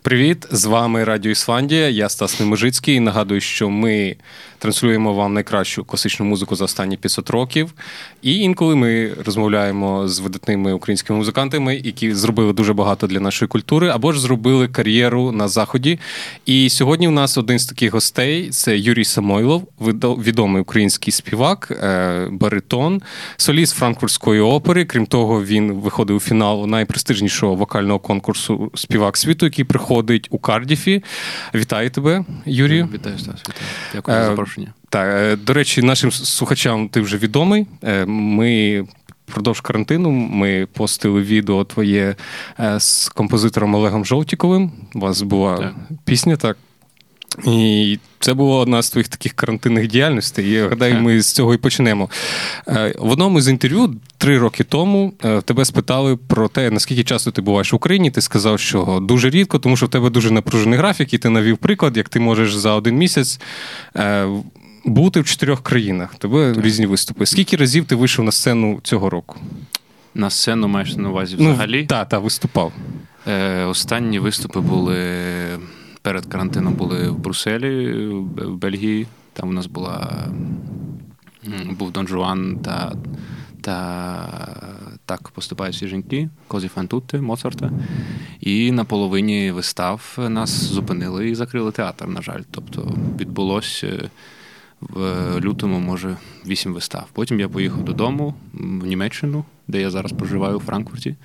[0.00, 1.88] Привіт, з вами Радіо Ісландія.
[1.88, 3.00] Я Стас Неможицький.
[3.00, 4.16] Нагадую, що ми
[4.62, 7.74] транслюємо вам найкращу класичну музику за останні 500 років.
[8.22, 13.88] І інколи ми розмовляємо з видатними українськими музикантами, які зробили дуже багато для нашої культури,
[13.88, 15.98] або ж зробили кар'єру на заході.
[16.46, 19.68] І сьогодні у нас один з таких гостей це Юрій Самойлов,
[20.18, 23.02] відомий український співак, е, баритон,
[23.36, 24.84] соліст Франкфуртської опери.
[24.84, 31.04] Крім того, він виходив у фінал найпрестижнішого вокального конкурсу Співак світу, який приходить у Кардіфі.
[31.54, 32.88] Вітаю тебе, Юрію.
[32.94, 33.66] Вітаю Стас, вітаю.
[33.94, 34.74] Дякую за е, запрошення.
[34.88, 37.66] Так, е, до речі, нашим слухачам ти вже відомий.
[37.84, 38.84] Е, ми
[39.28, 42.16] впродовж карантину ми постили відео твоє
[42.60, 44.70] е, з композитором Олегом Жовтіковим.
[44.94, 45.74] У вас була так.
[46.04, 46.56] пісня, так.
[47.46, 50.50] І це була одна з твоїх таких карантинних діяльностей.
[50.50, 52.08] І гадаю, ми з цього і почнемо.
[52.98, 55.12] В одному з інтерв'ю три роки тому
[55.44, 58.10] тебе спитали про те, наскільки часто ти буваєш в Україні.
[58.10, 61.58] Ти сказав, що дуже рідко, тому що в тебе дуже напружений графік, і ти навів
[61.58, 63.40] приклад, як ти можеш за один місяць
[64.84, 66.14] бути в чотирьох країнах.
[66.14, 66.64] Тебе так.
[66.64, 67.26] різні виступи.
[67.26, 69.36] Скільки разів ти вийшов на сцену цього року?
[70.14, 71.80] На сцену маєш на увазі ну, взагалі?
[71.80, 72.72] Ну, Так, так, виступав.
[73.28, 74.96] Е, Останні виступи були
[76.02, 79.06] перед карантином були в Брюсселі, в Бельгії.
[79.32, 80.26] Там у нас була
[81.70, 82.92] був Дон Жуан та
[83.60, 87.70] та так поступають всі жінки, Козі Фантутти, Моцарта.
[88.40, 92.40] І на половині вистав нас зупинили і закрили театр, на жаль.
[92.50, 94.10] Тобто відбулося
[94.80, 95.00] в
[95.40, 97.08] лютому, може, вісім вистав.
[97.12, 101.16] Потім я поїхав додому в Німеччину, де я зараз проживаю у Франкфурті,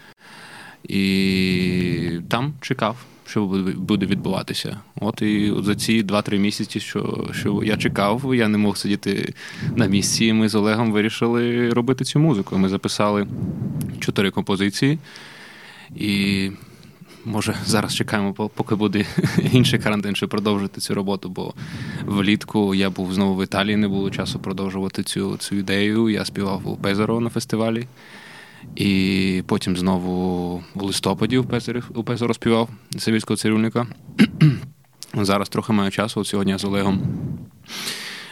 [0.83, 3.45] і там чекав, що
[3.78, 4.78] буде відбуватися.
[5.02, 9.33] От і за ці 2-3 місяці, що що я чекав, я не мог сидіти
[9.75, 10.33] на місці.
[10.33, 12.58] Ми з Олегом вирішили робити цю музику.
[12.58, 13.28] Ми записали
[14.00, 15.00] чотири композиції.
[15.95, 16.50] І
[17.25, 19.05] може зараз чекаємо, поки буде
[19.52, 21.30] інший карантин, щоб продовжити цю роботу.
[21.30, 21.53] Бо
[22.05, 26.09] влітку я був знову в Італії, не було часу продовжувати цю цю ідею.
[26.09, 27.87] Я співав у Пезеро на фестивалі.
[28.76, 30.11] І потім знову
[30.76, 33.88] у листопаді у песо співав Савільського цирюльника.
[35.14, 36.20] Зараз трохи маю часу.
[36.20, 37.02] От сьогодні я з Олегом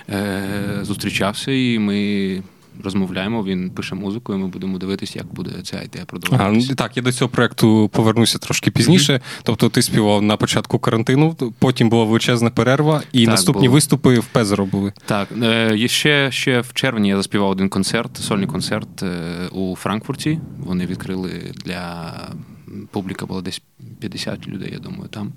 [0.09, 2.43] е, зустрічався, і ми
[2.83, 6.73] розмовляємо, він пише музику, і ми будемо дивитися, як буде ця ідея продовжуватися.
[6.73, 9.13] А, Так, я до цього проекту повернуся трошки пізніше.
[9.13, 9.41] Mm-hmm.
[9.43, 13.73] Тобто, ти співав на початку карантину, потім була величезна перерва, і так, наступні було.
[13.73, 14.93] виступи в Пезеро були.
[15.05, 20.39] Так, е, ще ще в червні я заспівав один концерт, сольний концерт е, у Франкфурті.
[20.59, 22.13] Вони відкрили для.
[22.91, 23.61] Публіка була десь
[23.99, 25.33] 50 людей, я думаю, там.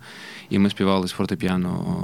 [0.50, 1.98] І ми співали з фортепіано.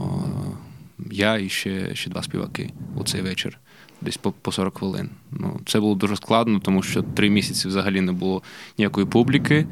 [1.11, 3.59] Я і ще ще два співаки у цей вечір
[4.05, 5.11] десь по по 40 хвилин.
[5.31, 8.43] Ну, Це було дуже складно, тому що три місяці взагалі не було
[8.79, 9.67] ніякої публіки.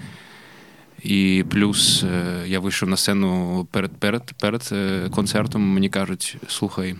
[1.02, 5.62] І плюс е, я вийшов на сцену перед перед, перед е, концертом.
[5.62, 6.94] Мені кажуть, слухай,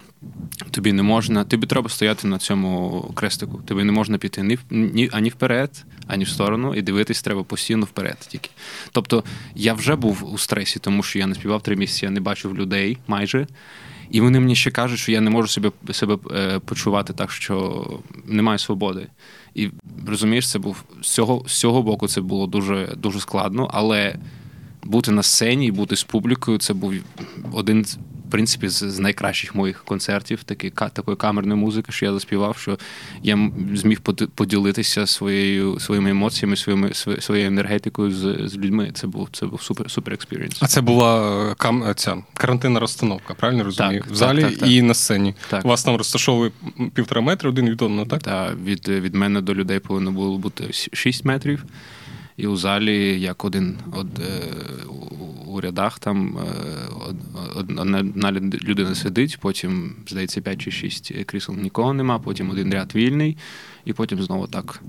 [0.71, 3.60] тобі не можна, тобі треба стояти на цьому крестику.
[3.65, 7.86] Тобі не можна піти ні ні ані вперед, ані в сторону, і дивитись треба постійно
[7.86, 8.16] вперед.
[8.28, 8.50] Тільки.
[8.92, 9.24] Тобто
[9.54, 12.58] я вже був у стресі, тому що я не співав три місяці, я не бачив
[12.58, 13.46] людей майже.
[14.10, 17.86] І вони мені ще кажуть, що я не можу себе себе е, почувати так, що
[18.26, 19.06] немає свободи.
[19.54, 19.70] І
[20.06, 24.16] розумієш, це був з цього з цього боку це було дуже дуже складно, але
[24.82, 26.94] бути на сцені і бути з публікою це був
[27.52, 27.86] один
[28.32, 32.78] принципі, з, з найкращих моїх концертів, такі, такої камерної музики, що я заспівав, що
[33.22, 34.00] я зміг
[34.34, 38.91] поділитися своєю своїми емоціями, своїми своєю енергетикою з з людьми.
[38.94, 40.58] Це був це був супер супер experience.
[40.62, 44.00] А це була е, кам ця карантинна розстановка, правильно розумію?
[44.00, 45.34] Так, в залі так, так, і на сцені.
[45.50, 45.65] Так.
[45.65, 46.53] Вас там розташовували
[46.94, 48.22] півтора метра один від одного, так?
[48.22, 51.65] Так, від від мене до людей повинно було бути 6 метрів.
[52.37, 54.43] І у залі як один од, е,
[55.47, 56.44] у рядах там е,
[57.56, 63.37] одна людина сидить, потім, здається, 5 чи 6 крісел нікого нема, потім один ряд вільний,
[63.84, 64.82] і потім знову так.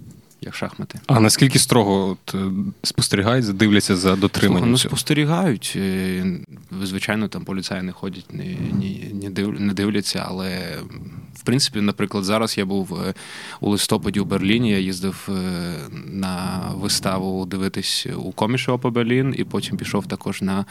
[0.45, 0.99] Як шахмати.
[1.07, 2.51] А наскільки строго от, е,
[2.83, 4.71] спостерігають, дивляться за дотриманням?
[4.71, 5.79] Ну, спостерігають.
[6.83, 8.57] Звичайно, там поліцаї не ходять, не
[9.13, 10.77] не, не дивляться, але
[11.43, 13.13] в принципі, наприклад, зараз я був е,
[13.59, 14.71] у листопаді у Берліні.
[14.71, 15.33] Я їздив е,
[16.05, 20.65] на виставу дивитись у комішопа Берлін, і потім пішов також на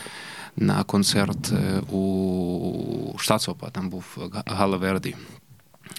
[0.56, 3.70] на концерт е, у Штатсопа.
[3.70, 4.05] Там був
[4.46, 5.14] Гала Верді.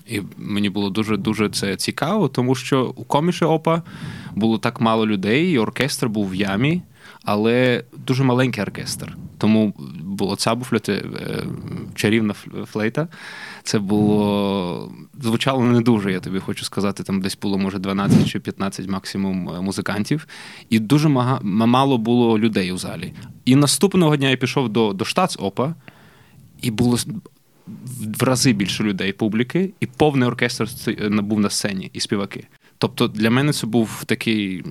[0.07, 3.81] І мені було дуже дуже це цікаво, тому що у коміші Опа
[4.35, 6.81] було так мало людей, і оркестр був в ямі,
[7.23, 9.17] але дуже маленький оркестр.
[9.37, 9.73] Тому
[10.03, 11.43] було цабуфляти, е,
[11.95, 12.33] чарівна
[12.65, 13.07] флейта.
[13.63, 14.91] Це було
[15.21, 17.03] звучало не дуже, я тобі хочу сказати.
[17.03, 20.27] Там десь було, може, 12 чи 15 максимум е, музикантів,
[20.69, 23.13] і дуже мало було людей у залі.
[23.45, 25.73] І наступного дня я пішов до до штатс-опа,
[26.61, 26.97] і було
[28.19, 30.67] в рази більше людей публіки, і повний оркестр
[31.01, 32.47] був на сцені, і співаки.
[32.77, 34.63] Тобто для мене це був такий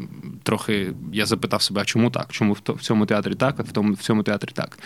[0.43, 0.93] трохи.
[1.13, 2.27] Я запитав себе, а чому так?
[2.31, 4.79] Чому в цьому театрі так, а в тому в цьому театрі так.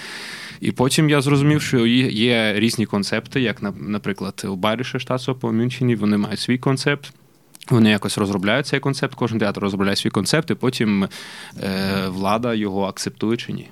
[0.61, 5.95] І потім я зрозумів, що є різні концепти, як, наприклад, у Баріше штату по Мюнхені,
[5.95, 7.13] вони мають свій концепт.
[7.71, 11.09] Вони якось розробляють цей концепт, кожен театр розробляє свій концепт, і потім е,
[12.09, 13.69] влада його акцептує чи ні.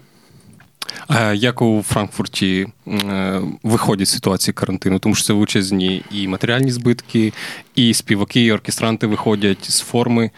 [1.35, 7.32] Як у Франкфурті е, виходять з ситуації карантину, тому що це величезні і матеріальні збитки,
[7.75, 10.31] і співаки, і оркестранти виходять з форми.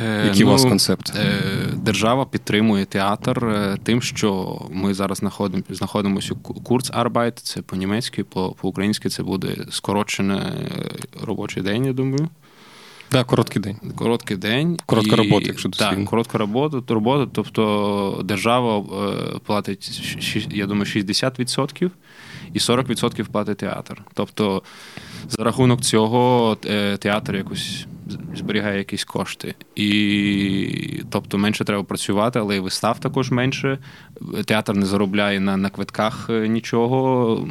[0.00, 1.12] Е, Який ну, у вас ну, концепт?
[1.16, 1.42] Е,
[1.76, 5.22] держава підтримує театр тим, що ми зараз
[5.70, 10.40] знаходимося у Kurzarbeit, це по-німецьки, по-українськи це буде скорочений
[11.22, 12.28] робочий день, я думаю.
[13.10, 13.76] Так, короткий день.
[13.96, 14.78] Короткий день.
[14.86, 15.96] Коротка і, робота, якщо дослідно.
[15.96, 17.30] Так, коротка робота, робота.
[17.32, 20.00] Тобто держава е, платить,
[20.50, 21.90] я думаю, 60%
[22.52, 24.02] і 40% платить театр.
[24.14, 24.62] Тобто,
[25.28, 27.86] за рахунок цього е, театр якось
[28.34, 29.54] зберігає якісь кошти.
[29.76, 33.78] І тобто менше треба працювати, але і вистав також менше.
[34.44, 37.48] Театр не заробляє на на квитках е, нічого.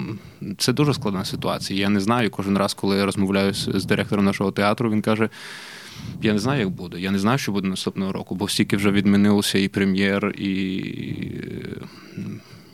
[0.57, 1.79] Це дуже складна ситуація.
[1.79, 2.29] Я не знаю.
[2.29, 5.29] Кожен раз, коли я розмовляю з, з директором нашого театру, він каже.
[6.21, 6.99] Я не знаю, як буде.
[6.99, 10.49] Я не знаю, що буде наступного року, бо стільки вже відмінилося і прем'єр, і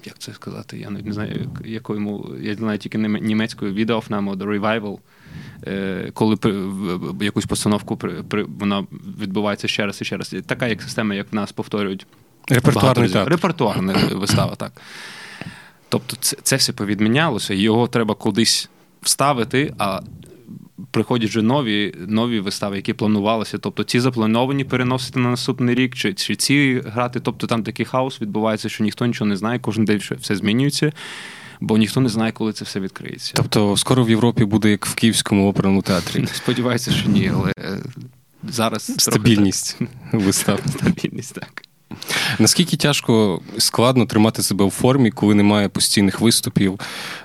[0.06, 0.78] як це сказати?
[0.78, 4.98] Я не знаю, якою я знаю тільки німецькою відеофнемо The Revival.
[5.67, 6.38] Е, коли
[7.21, 8.00] якусь постановку
[8.59, 8.85] вона
[9.21, 10.35] відбувається ще раз і ще раз.
[10.45, 12.07] Така як система, як в нас повторюють
[12.50, 13.27] Репертуарний так.
[13.27, 14.81] Репертуарна вистава, так.
[15.89, 18.69] Тобто це, це все повідмінялося, його треба кудись
[19.01, 20.01] вставити, а
[20.91, 23.57] приходять вже нові нові вистави, які планувалися.
[23.57, 27.19] Тобто ці заплановані переносити на наступний рік, чи чи ці грати.
[27.19, 30.91] Тобто там такий хаос відбувається, що ніхто нічого не знає, кожен день все змінюється
[31.60, 33.34] бо ніхто не знає, коли це все відкриється.
[33.36, 36.28] Тобто, скоро в Європі буде як в Київському оперному театрі.
[36.34, 37.78] Сподіваюся, що ні, але е,
[38.44, 39.78] зараз стабільність
[40.12, 40.60] вистав.
[40.69, 41.62] Стабільність, так.
[42.40, 46.80] Наскільки тяжко складно тримати себе в формі, коли немає постійних виступів?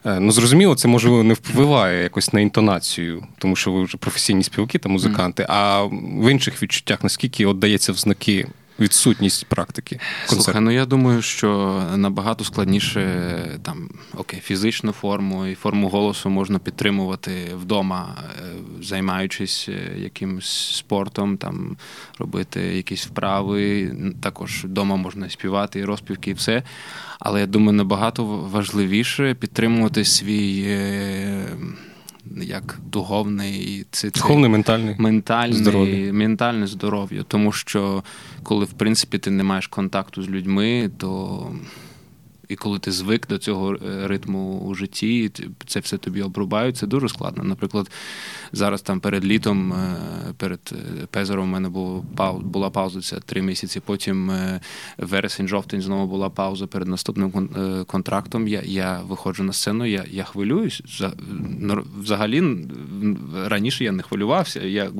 [0.04, 4.42] Е, ну, зрозуміло, це можливо не впливає якось на інтонацію, тому що ви вже професійні
[4.42, 5.42] співаки та музиканти.
[5.42, 5.46] Mm.
[5.48, 5.82] А
[6.22, 8.46] в інших відчуттях наскільки от дається в знаки
[8.80, 10.00] відсутність практики.
[10.26, 16.58] Слухай, ну я думаю, що набагато складніше там окей, фізичну форму і форму голосу можна
[16.58, 18.42] підтримувати вдома, е,
[18.82, 21.76] займаючись е, якимось спортом, там
[22.18, 23.92] робити якісь вправи.
[24.22, 26.62] Також вдома можна співати і розпівки, і все.
[27.18, 30.76] Але я думаю, набагато важливіше підтримувати свій.
[32.42, 36.12] Як духовний це, Духовний, ментальний ментальний здоров'я.
[36.12, 37.22] ментальне здоров'я.
[37.28, 38.02] Тому що
[38.42, 41.42] коли в принципі ти не маєш контакту з людьми, то
[42.50, 45.30] і коли ти звик до цього е, ритму у житті,
[45.66, 47.44] це все тобі обрубають, це дуже складно.
[47.44, 47.90] Наприклад,
[48.52, 49.96] зараз там перед літом, е,
[50.36, 51.68] перед е, Пезером, у мене
[52.42, 53.80] була пауза це три місяці.
[53.80, 54.32] Потім
[54.98, 57.30] вересень-жовтень знову була пауза перед наступним
[57.86, 58.48] контрактом.
[58.48, 60.82] Я я виходжу на сцену, я я хвилююсь.
[62.00, 62.42] Взагалі
[63.46, 64.60] раніше я не хвилювався.
[64.60, 64.90] Я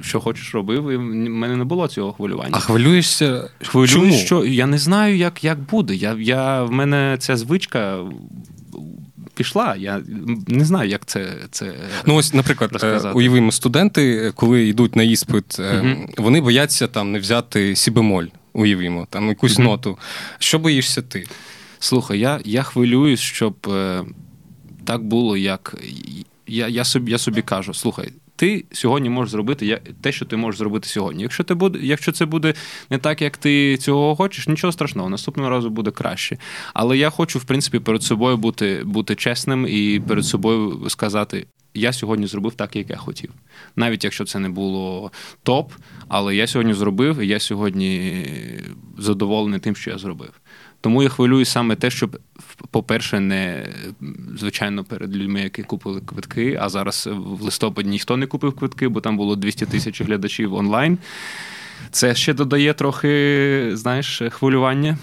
[0.00, 2.50] що хочеш робив, і в мене не було цього хвилювання.
[2.52, 3.50] А хвилюєшся?
[3.64, 4.12] Хвилююсь, Чому?
[4.12, 5.94] що я не знаю, як як буде.
[5.94, 7.98] Я я в мене ця звичка.
[9.34, 10.02] Пішла, я
[10.46, 11.74] не знаю, як це це
[12.06, 13.14] ну ось, наприклад, розказати.
[13.18, 19.28] уявимо студенти, коли йдуть на іспит, uh вони бояться там не взяти сібемоль, уявімо, там
[19.28, 19.98] якусь uh ноту.
[20.38, 21.26] Що боїшся ти?
[21.78, 24.04] Слухай, я я хвилююсь, щоб е,
[24.84, 25.74] так було, як
[26.46, 28.08] я я, собі я собі кажу: слухай,
[28.40, 31.22] ти сьогодні можеш зробити те, що ти можеш зробити сьогодні.
[31.22, 32.54] Якщо ти буде, якщо це буде
[32.90, 36.38] не так, як ти цього хочеш, нічого страшного, наступного разу буде краще.
[36.74, 41.46] Але я хочу, в принципі, перед собою бути, бути чесним і перед собою сказати.
[41.74, 43.30] Я сьогодні зробив так, як я хотів.
[43.76, 45.72] Навіть якщо це не було топ,
[46.08, 48.24] але я сьогодні зробив, і я сьогодні
[48.98, 50.32] задоволений тим, що я зробив.
[50.80, 52.18] Тому я хвилюю саме те, щоб,
[52.70, 53.66] по-перше, не
[54.38, 56.58] звичайно перед людьми, які купили квитки.
[56.60, 60.98] А зараз в листопаді ніхто не купив квитки, бо там було 200 тисяч глядачів онлайн.
[61.90, 64.98] Це ще додає трохи, знаєш, хвилювання.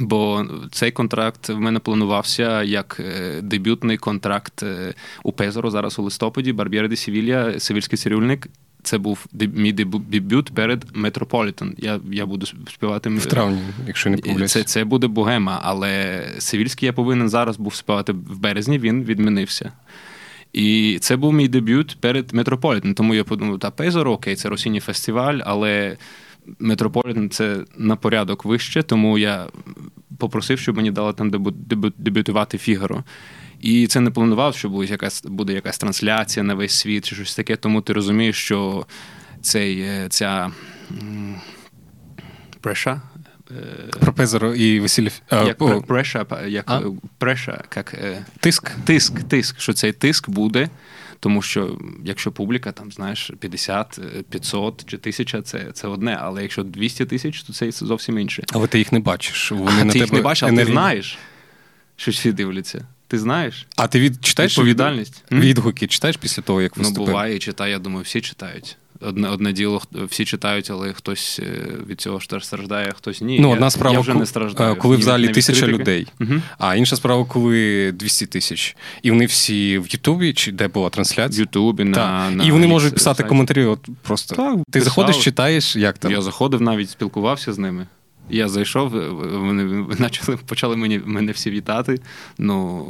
[0.00, 6.02] Бо цей контракт в мене планувався як е, дебютний контракт е, у Пезоро зараз у
[6.02, 8.48] листопаді, Барб'єре де Сівілля, Сивільський цирюльник.
[8.82, 11.74] Це був мій дебют перед Метрополітен.
[11.78, 14.52] Я я буду співати в травні, якщо не помиляюсь.
[14.52, 19.72] Це це буде богема, але Сивільський я повинен зараз був співати в березні, він відмінився.
[20.52, 22.94] І це був мій дебют перед Метрополітен.
[22.94, 25.96] Тому я подумав, та Пейзор, окей, це Російний фестиваль, але
[26.58, 29.46] Метрополітен це на порядок вище, тому я
[30.18, 31.30] попросив, щоб мені дали там
[31.98, 33.04] дебютувати Фігаро.
[33.60, 37.36] І це не планував, що буде якась буде якась трансляція на весь світ чи щось
[37.36, 38.86] таке, тому ти розумієш, що
[39.42, 40.50] цей, е, ця
[42.60, 43.02] преша.
[43.50, 45.08] Е, Про Пезеро і Василь...
[45.30, 45.82] Як о.
[45.82, 46.82] преша, як а?
[47.18, 48.70] преша, як е, тиск.
[48.84, 50.68] Тиск, тиск, що цей тиск буде.
[51.20, 54.00] Тому що якщо публіка, там знаєш, 50,
[54.30, 58.44] 500 чи 1000 це це одне, але якщо 200 тисяч, то це зовсім інше.
[58.52, 59.52] Але ти їх не бачиш.
[59.52, 61.18] Вони а на ти тебе їх не бачиш, але ти знаєш,
[61.96, 62.86] що всі дивляться.
[63.08, 63.66] Ти знаєш?
[63.76, 65.24] А ти від читаєш відповідальність?
[65.32, 67.00] Відгуки читаєш після того, як виступив?
[67.00, 68.76] Ну, буває, читаю, я думаю, всі читають.
[69.00, 73.20] Одне одне діло, всі читають, але хтось е, від цього ж теж страждає, а хтось
[73.20, 73.40] ні.
[73.40, 74.76] Ну, одна справа, я вже не страждаю.
[74.76, 76.34] коли в залі тисяча людей, угу.
[76.58, 78.76] а інша справа, коли 200 тисяч.
[79.02, 81.44] І вони всі в Ютубі, чи де була трансляція?
[81.44, 83.28] В Ютубі, на, на І вони можуть писати сайті.
[83.28, 83.64] коментарі.
[83.64, 84.84] От просто так, Ти писав.
[84.84, 86.12] заходиш, читаєш, як там?
[86.12, 87.86] Я заходив, навіть спілкувався з ними.
[88.30, 88.90] Я зайшов,
[89.38, 92.00] вони почали почали мені мене всі вітати.
[92.38, 92.86] Ну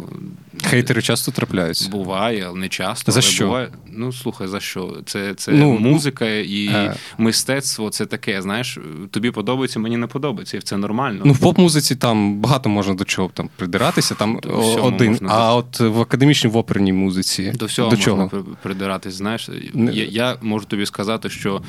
[0.65, 1.91] Хейтери часто трапляються.
[1.91, 3.13] Буває, але не часто.
[3.13, 3.47] За але що?
[3.47, 3.69] Буває.
[3.93, 4.97] Ну слухай, за що?
[5.07, 6.67] Це це ну, музика і.
[6.67, 6.95] Е.
[7.19, 8.43] мистецтво це таке.
[8.43, 8.79] Знаєш,
[9.11, 11.23] тобі подобається, мені не подобається, і це нормально.
[11.25, 14.15] Ну в поп-музиці там багато можна до чого там придиратися.
[14.15, 14.41] Там
[14.83, 15.11] один.
[15.11, 15.29] Можна.
[15.31, 18.45] А от в академічній в оперній музиці до всього до можна чого?
[18.63, 19.15] придиратись.
[19.15, 19.93] Знаєш, не...
[19.93, 21.63] я, я можу тобі сказати, що.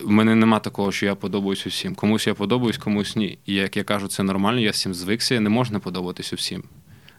[0.00, 1.94] В мене нема такого, що я подобаюсь усім.
[1.94, 3.38] Комусь я подобаюсь, комусь ні.
[3.46, 6.62] І як я кажу, це нормально, я з цим звикся, не можна подобатись усім.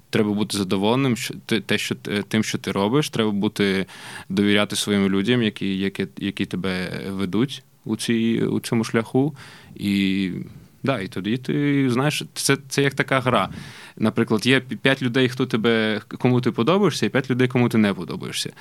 [0.10, 1.16] Треба бути задоволеним,
[1.66, 1.96] те, що
[2.28, 3.86] тим, що ти робиш, треба бути
[4.30, 9.36] довіряти своїм людям, які які, які тебе ведуть у цій, у цьому шляху.
[9.76, 10.32] І
[10.84, 13.50] да, і тоді ти знаєш, це це як така гра.
[13.98, 17.94] Наприклад, є п'ять людей, хто тебе, кому ти подобаєшся, і п'ять людей, кому ти не
[17.94, 18.52] подобаєшся.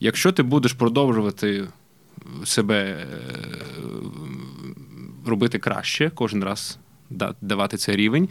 [0.00, 1.64] Якщо ти будеш продовжувати
[2.44, 3.06] себе е,
[5.26, 6.78] робити краще, кожен раз
[7.40, 8.28] давати цей рівень,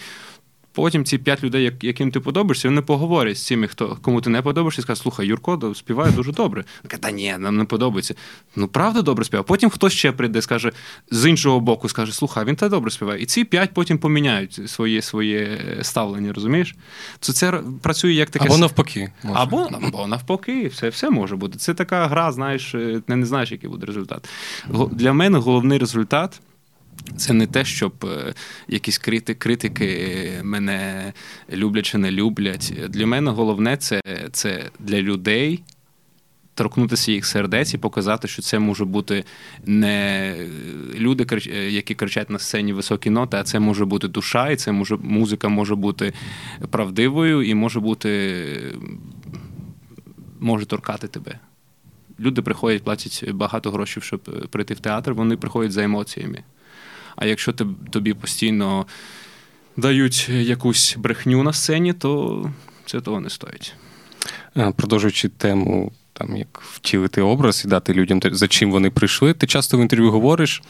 [0.79, 4.41] Потім ці п'ять людей, яким ти подобаєшся, вони поговорять з цими, хто кому ти не
[4.41, 6.63] подобаєшся, і скажуть, слухай, Юрко співає дуже добре.
[6.87, 8.15] Каже, та ні, нам не подобається.
[8.55, 9.43] Ну, правда, добре співає.
[9.43, 10.71] Потім хтось ще прийде, скаже
[11.11, 13.21] з іншого боку, скаже, слухай, він та добре співає.
[13.21, 16.75] І ці п'ять потім поміняють своє своє ставлення, розумієш?
[17.19, 18.45] То це працює як таке.
[18.45, 19.11] Або навпаки.
[19.23, 19.39] Може.
[19.39, 21.57] Або або навпаки, все все може бути.
[21.57, 24.29] Це така гра, знаєш, е, не, не знаєш, який буде результат.
[24.91, 26.41] Для мене головний результат.
[27.17, 28.33] Це не те, щоб е,
[28.67, 31.13] якісь крити, критики мене
[31.53, 32.73] люблять чи не люблять.
[32.89, 34.01] Для мене головне це,
[34.31, 35.63] це для людей.
[36.53, 39.23] Торкнутися їх сердець і показати, що це може бути
[39.65, 40.35] не
[40.95, 44.97] люди, які кричать на сцені високі ноти, а це може бути душа, і це може
[44.97, 46.13] музика може бути
[46.69, 48.73] правдивою і може бути
[50.39, 51.39] може торкати тебе.
[52.19, 55.13] Люди приходять, платять багато грошей, щоб прийти в театр.
[55.13, 56.43] Вони приходять за емоціями.
[57.19, 57.53] А якщо
[57.91, 58.85] тобі постійно
[59.77, 62.51] дають якусь брехню на сцені, то
[62.85, 63.73] це того не стоїть.
[64.57, 69.47] Е, продовжуючи тему, там як втілити образ і дати людям за чим вони прийшли, ти
[69.47, 70.61] часто в інтерв'ю говориш.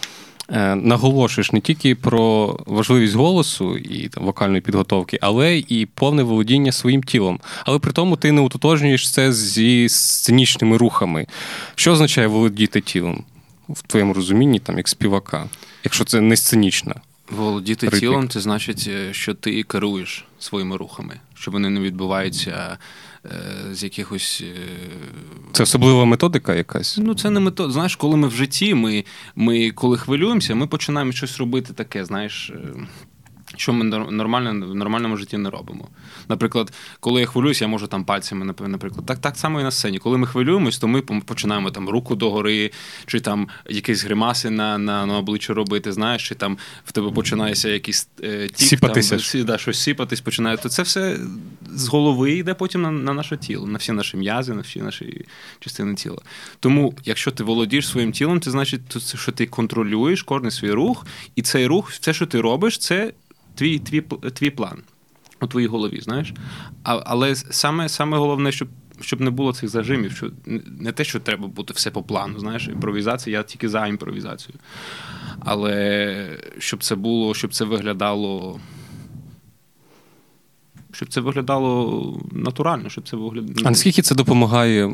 [0.51, 6.71] Е, наголошуєш не тільки про важливість голосу і там вокальної підготовки, але і повне володіння
[6.71, 7.39] своїм тілом.
[7.65, 11.27] Але при тому ти не утотожнюєш це зі сценічними рухами.
[11.75, 13.23] Що означає володіти тілом
[13.69, 15.49] в твоєму розумінні, там як співака?
[15.83, 16.95] якщо це не сценічна.
[17.29, 17.99] Володіти Ритмік.
[17.99, 22.77] тілом, це значить, е, що ти керуєш своїми рухами, що вони не відбуваються
[23.25, 23.29] е,
[23.71, 24.43] з якихось.
[24.45, 24.55] Е...
[25.51, 26.97] Це особлива методика якась?
[27.01, 27.73] Ну, це не методика.
[27.73, 32.49] Знаєш, коли ми в житті, ми, ми коли хвилюємося, ми починаємо щось робити таке, знаєш.
[32.55, 32.87] Е,
[33.59, 35.87] що ми нормально, в нормальному житті не робимо.
[36.29, 39.99] Наприклад, коли я хвилююся, я можу там пальцями, наприклад, так так само і на сцені.
[39.99, 42.71] Коли ми хвилюємось, то ми починаємо там руку догори,
[43.05, 47.69] чи там якісь гримаси на на, на обличчя робити, знаєш, чи там в тебе починається
[47.69, 49.17] якийсь е, тік, Сіпатися.
[49.17, 50.57] там, да, щось сіпатись починає.
[50.57, 51.17] То це все
[51.75, 55.25] з голови йде потім на, на наше тіло, на всі наші м'язи, на всі наші
[55.59, 56.21] частини тіла.
[56.59, 58.81] Тому, якщо ти володієш своїм тілом, це значить,
[59.15, 63.11] що ти контролюєш кожен свій рух, і цей рух, все, що ти робиш, це
[63.59, 64.01] твій твій,
[64.33, 64.77] твій план
[65.41, 66.33] у твоїй голові, знаєш.
[66.83, 68.67] А, Але саме саме головне, щоб
[69.01, 70.31] щоб не було цих зажимів, що
[70.79, 74.55] не те, що треба бути все по плану, знаєш, імпровізація, я тільки за імпровізацію.
[75.39, 78.59] Але щоб це було, щоб це виглядало
[80.91, 83.53] щоб це виглядало натурально, щоб це виглядало.
[83.63, 84.85] А наскільки це допомагає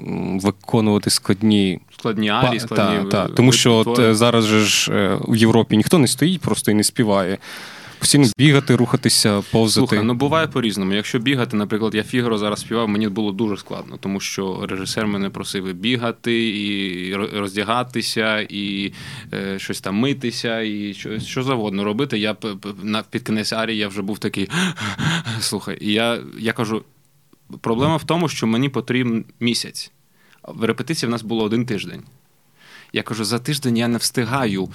[0.42, 3.34] виконувати складні складні арії, складні та, та.
[3.34, 6.74] тому, що от е, зараз же ж е, в Європі ніхто не стоїть, просто і
[6.74, 7.38] не співає.
[8.06, 9.88] Постійно бігати, рухатися, повзати.
[9.88, 10.94] Слухай, ну буває по-різному.
[10.94, 15.30] Якщо бігати, наприклад, я Фігаро зараз співав, мені було дуже складно, тому що режисер мене
[15.30, 18.94] просив бігати, і роздягатися, і
[19.34, 22.20] е, щось там митися, і що що завгодно робити.
[22.20, 22.36] Я
[22.84, 24.50] на під кінець арії я вже був такий.
[25.40, 26.84] Слухай, і я, я кажу:
[27.62, 29.92] проблема в тому, що мені потрібен місяць.
[30.44, 32.04] В репетиції в нас було один тиждень.
[32.96, 34.70] Я кажу, за тиждень я не встигаю,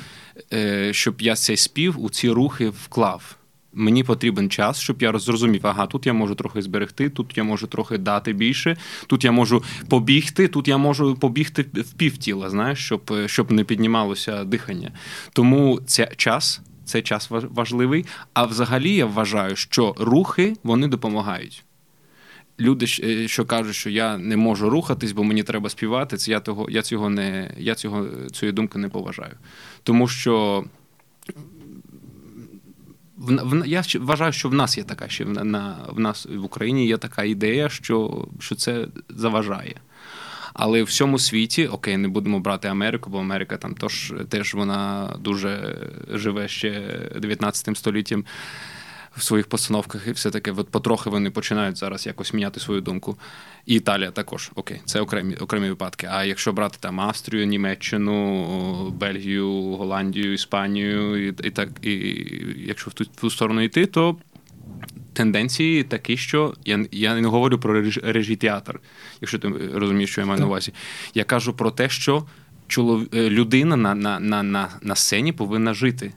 [0.52, 3.36] е, щоб я цей спів у ці рухи вклав.
[3.72, 7.66] Мені потрібен час, щоб я зрозумів, ага, тут я можу трохи зберегти, тут я можу
[7.66, 12.78] трохи дати більше, тут я можу побігти, тут я можу побігти в пів тіла, знаєш,
[12.78, 14.92] щоб щоб не піднімалося дихання.
[15.32, 18.06] Тому це час, цей час важливий.
[18.32, 21.64] А взагалі я вважаю, що рухи вони допомагають
[22.60, 26.40] люди, е, що кажуть, що я не можу рухатись, бо мені треба співати, це я
[26.40, 29.34] того, я цього не я цього цієї думки не поважаю.
[29.82, 30.64] Тому що
[33.18, 36.96] в, я вважаю, що в нас є така ще на, в нас в Україні є
[36.96, 39.74] така ідея, що, що це заважає.
[40.54, 45.10] Але в всьому світі, окей, не будемо брати Америку, бо Америка там тож, теж вона
[45.20, 48.24] дуже живе ще 19 століттям
[49.16, 53.18] в своїх постановках, і все таке от потрохи вони починають зараз якось міняти свою думку.
[53.66, 56.08] І Італія також окей, це окремі окремі випадки.
[56.10, 61.92] А якщо брати там Австрію, Німеччину, Бельгію, Голландію, Іспанію, і і так, і
[62.66, 64.16] якщо в ту, в ту сторону йти, то.
[65.12, 68.80] Тенденції такі, що я я не говорю про режі театр,
[69.20, 70.72] якщо ти розумієш, що я маю на увазі.
[71.14, 72.26] Я кажу про те, що
[72.66, 73.06] чолов...
[73.14, 76.12] Е, людина на на, на, на, на сцені повинна жити.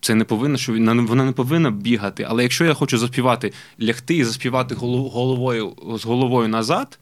[0.00, 2.26] Це не повинно, що вона не повинна бігати.
[2.28, 3.52] Але якщо я хочу заспівати,
[3.82, 6.98] лягти і заспівати головою з головою назад.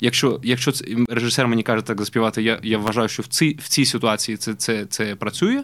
[0.00, 3.68] Якщо якщо це, режисер мені каже так заспівати, я я вважаю, що в цій в
[3.68, 5.62] цій ситуації це це, це працює.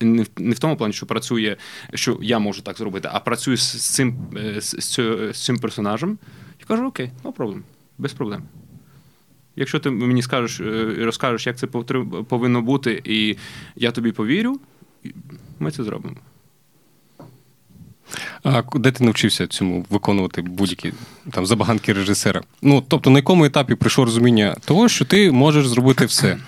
[0.00, 1.56] Не в, не в тому плані, що працює,
[1.94, 4.94] що я можу так зробити, а працюю з цим е, з, з,
[5.32, 6.18] з цим персонажем.
[6.60, 7.60] Я кажу, окей, no problem,
[7.98, 8.42] без проблем.
[9.56, 13.36] Якщо ти мені скажеш е, і розкажеш, як це повинно бути, і
[13.76, 14.60] я тобі повірю
[15.58, 16.16] ми це зробимо.
[18.42, 20.92] А де ти навчився цьому виконувати будь-які
[21.30, 22.42] там забаганки режисера?
[22.62, 26.38] Ну, тобто, на якому етапі прийшло розуміння того, що ти можеш зробити все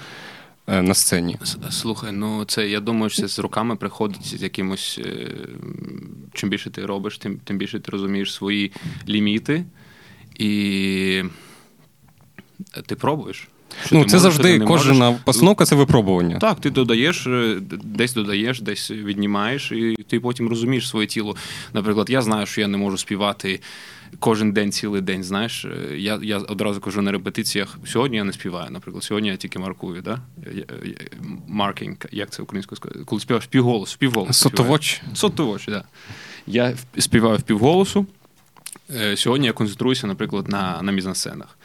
[0.66, 1.38] е, на сцені?
[1.70, 5.00] Слухай, ну це я думаю, що це з руками приходить з якимось.
[5.04, 5.28] Е,
[6.32, 8.72] чим більше ти робиш, тим тим більше ти розумієш свої
[9.08, 9.64] ліміти,
[10.34, 11.22] і
[12.86, 13.48] ти пробуєш.
[13.86, 16.38] Що ну, Це можеш, завжди кожна постановка це випробування.
[16.38, 21.36] Так, ти додаєш, е, десь додаєш, десь віднімаєш, і ти потім розумієш своє тіло.
[21.72, 23.60] Наприклад, я знаю, що я не можу співати
[24.18, 25.24] кожен день, цілий день.
[25.24, 27.78] Знаєш, е, я я одразу кажу на репетиціях.
[27.86, 28.70] Сьогодні я не співаю.
[28.70, 30.02] Наприклад, сьогодні я тільки маркую.
[30.02, 30.18] Да?
[31.48, 33.04] Маркінг, як це українською сказати?
[33.04, 34.32] Коли співаєш півголосу, півголосу.
[34.32, 35.02] Сотовоч.
[35.14, 35.74] Сотовоч, так.
[35.74, 35.84] Да.
[36.46, 38.06] Я співаю в півголосу.
[38.96, 41.58] Е, сьогодні я концентруюся, наприклад, на на мізансценах.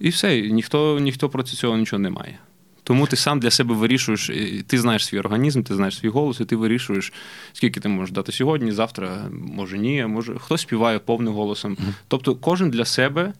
[0.00, 2.38] І все, ніхто ніхто проти цього нічого не має.
[2.84, 4.30] Тому ти сам для себе вирішуєш,
[4.66, 7.12] ти знаєш свій організм, ти знаєш свій голос, і ти вирішуєш,
[7.52, 11.76] скільки ти можеш дати сьогодні, завтра, може ні, може хтось співає повним голосом.
[12.08, 13.32] Тобто кожен для себе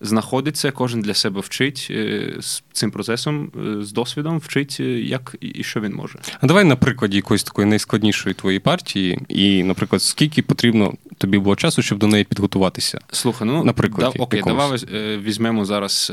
[0.00, 5.36] знаходиться, кожен для себе вчить е, з цим процесом, е, з досвідом, вчить, е, як
[5.40, 6.18] і що він може.
[6.40, 11.56] А давай на прикладі якоїсь такої найскладнішої твоєї партії, і, наприклад, скільки потрібно тобі було
[11.56, 13.00] часу, щоб до неї підготуватися?
[13.12, 14.78] Слухай, ну наприклад, да, окей, давай
[15.18, 16.12] візьмемо зараз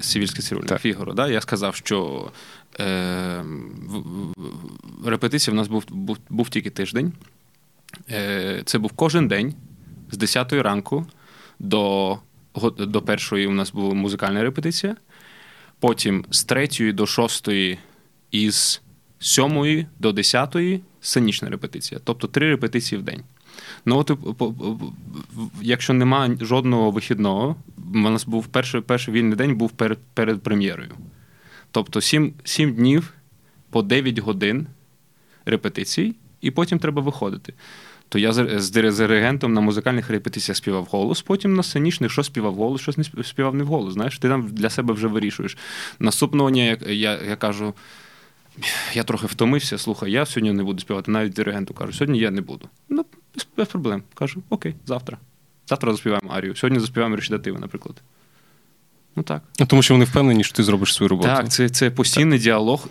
[0.00, 1.12] Сівільське цирюльне Фігаро.
[1.12, 1.28] Да?
[1.28, 2.30] Я сказав, що
[2.80, 3.42] е,
[4.98, 7.12] в репетиції в нас був, був, був тільки тиждень.
[8.10, 9.54] Е, Це був кожен день
[10.10, 11.06] з 10 ранку
[11.58, 12.18] до
[12.78, 14.96] до першої у нас була музикальна репетиція.
[15.80, 17.78] Потім з третьої до шостої
[18.30, 18.82] і з
[19.18, 22.00] сьомої до десятої сценічна репетиція.
[22.04, 23.22] Тобто три репетиції в день.
[23.84, 24.10] Ну, от,
[25.62, 27.56] якщо немає жодного вихідного,
[27.94, 30.90] у нас був перший перший вільний день був перед перед прем'єрою.
[31.70, 33.12] Тобто сім 7 днів
[33.70, 34.66] по 9 годин
[35.44, 37.54] репетицій, і потім треба виходити
[38.08, 42.80] то я з диригентом на музикальних репетиціях співав голос, потім на сценічних що співав голос,
[42.80, 43.94] щось не співав не в голос.
[43.94, 45.56] Знаєш, ти там для себе вже вирішуєш.
[45.98, 47.74] Наступного дня я, я, я кажу.
[48.94, 51.10] Я трохи втомився, слухай, я сьогодні не буду співати.
[51.10, 52.68] Навіть диригенту кажу, сьогодні я не буду.
[52.88, 53.04] Ну,
[53.56, 54.02] без проблем.
[54.14, 55.18] Кажу, окей, завтра.
[55.66, 56.56] Завтра заспіваємо арію.
[56.56, 58.02] Сьогодні заспіваємо речитативи, наприклад.
[59.16, 59.42] Ну так.
[59.66, 61.28] Тому що вони впевнені, що ти зробиш свою роботу.
[61.28, 62.44] Так, це це постійний так.
[62.44, 62.88] діалог.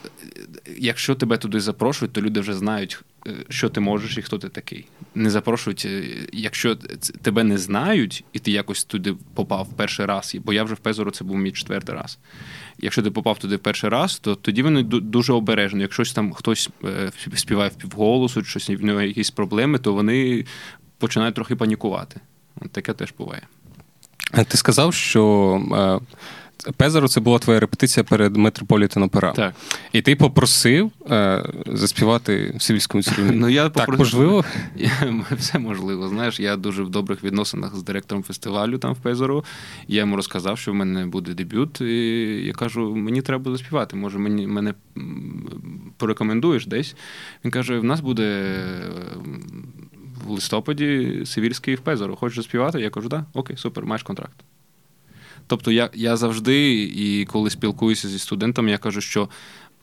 [0.78, 3.02] Якщо тебе туди запрошують, то люди вже знають,
[3.50, 4.86] що ти можеш і хто ти такий.
[5.16, 5.88] Не запрошують,
[6.34, 6.76] якщо
[7.22, 11.12] тебе не знають, і ти якось туди попав перший раз, бо я вже в Пезору
[11.12, 12.18] це був мій четвертий раз.
[12.78, 15.82] Якщо ти попав туди перший раз, то тоді вони дуже обережні.
[15.82, 16.70] Якщо там хтось
[17.36, 20.46] співає в півголосу, щось в нього якісь проблеми, то вони
[20.98, 22.20] починають трохи панікувати.
[22.72, 23.42] Таке теж буває.
[24.48, 26.02] Ти сказав, що
[26.78, 29.32] Пезаро це була твоя репетиція перед Метрополітен Опера.
[29.32, 29.56] Так.
[29.92, 33.32] І ти попросив е, заспівати в Сивільському церкві.
[33.36, 34.46] Ну, я так, можливо?
[35.38, 36.08] Все можливо.
[36.08, 39.44] Знаєш, я дуже в добрих відносинах з директором фестивалю там в Пезаро.
[39.88, 41.82] Я йому розказав, що в мене буде дебют.
[41.82, 43.96] І я кажу, мені треба заспівати.
[43.96, 44.74] Може, мені мене
[45.98, 46.96] порекомендуєш десь.
[47.46, 48.56] Він каже: в нас буде.
[50.26, 52.16] В листопаді Сивільський в Пезоро.
[52.16, 52.82] Хочеш заспівати?
[52.82, 54.36] Я кажу, так, окей, супер, маєш контракт.
[55.48, 59.30] Тобто, я я завжди, і коли спілкуюся зі студентами, я кажу, що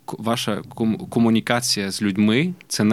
[0.07, 0.63] ваша
[1.11, 2.85] комунікація з людьми це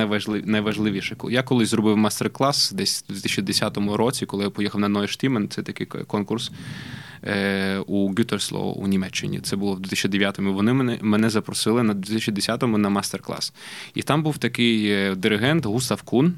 [0.46, 1.16] найважливіше.
[1.30, 5.88] Я колись зробив мастер-клас десь у 2010 році, коли я поїхав на Нойштімен, це такий
[5.88, 6.52] конкурс.
[7.24, 10.54] Е, у Гютерсло у Німеччині це було в 2009-му.
[10.54, 13.54] Вони мене мене запросили на 2010-му на мастер-клас.
[13.94, 16.34] І там був такий е, диригент Густав Кун.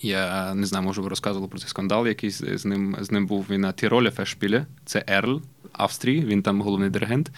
[0.00, 3.46] Я не знаю, може ви розказували про цей скандал, який з ним з ним був
[3.50, 7.30] він на Тіролі Фешпіле, це Ерл Австрії, він там головний диригент.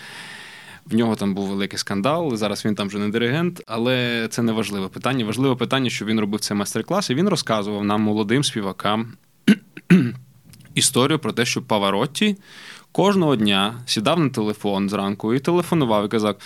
[0.86, 2.36] В нього там був великий скандал.
[2.36, 5.24] Зараз він там вже не диригент, але це не важливе питання.
[5.24, 9.12] Важливе питання, що він робив цей майстер-клас, і він розказував нам, молодим співакам,
[10.74, 12.36] історію про те, що Паваротті
[12.92, 16.36] кожного дня сідав на телефон зранку і телефонував і казав: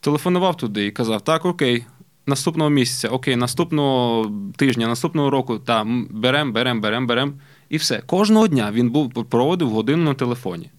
[0.00, 1.86] телефонував туди і казав: Так, окей,
[2.26, 7.34] наступного місяця, окей, наступного тижня, наступного року, та берем, берем, берем, берем.
[7.68, 8.02] І все.
[8.06, 10.70] Кожного дня він був проводив годину на телефоні.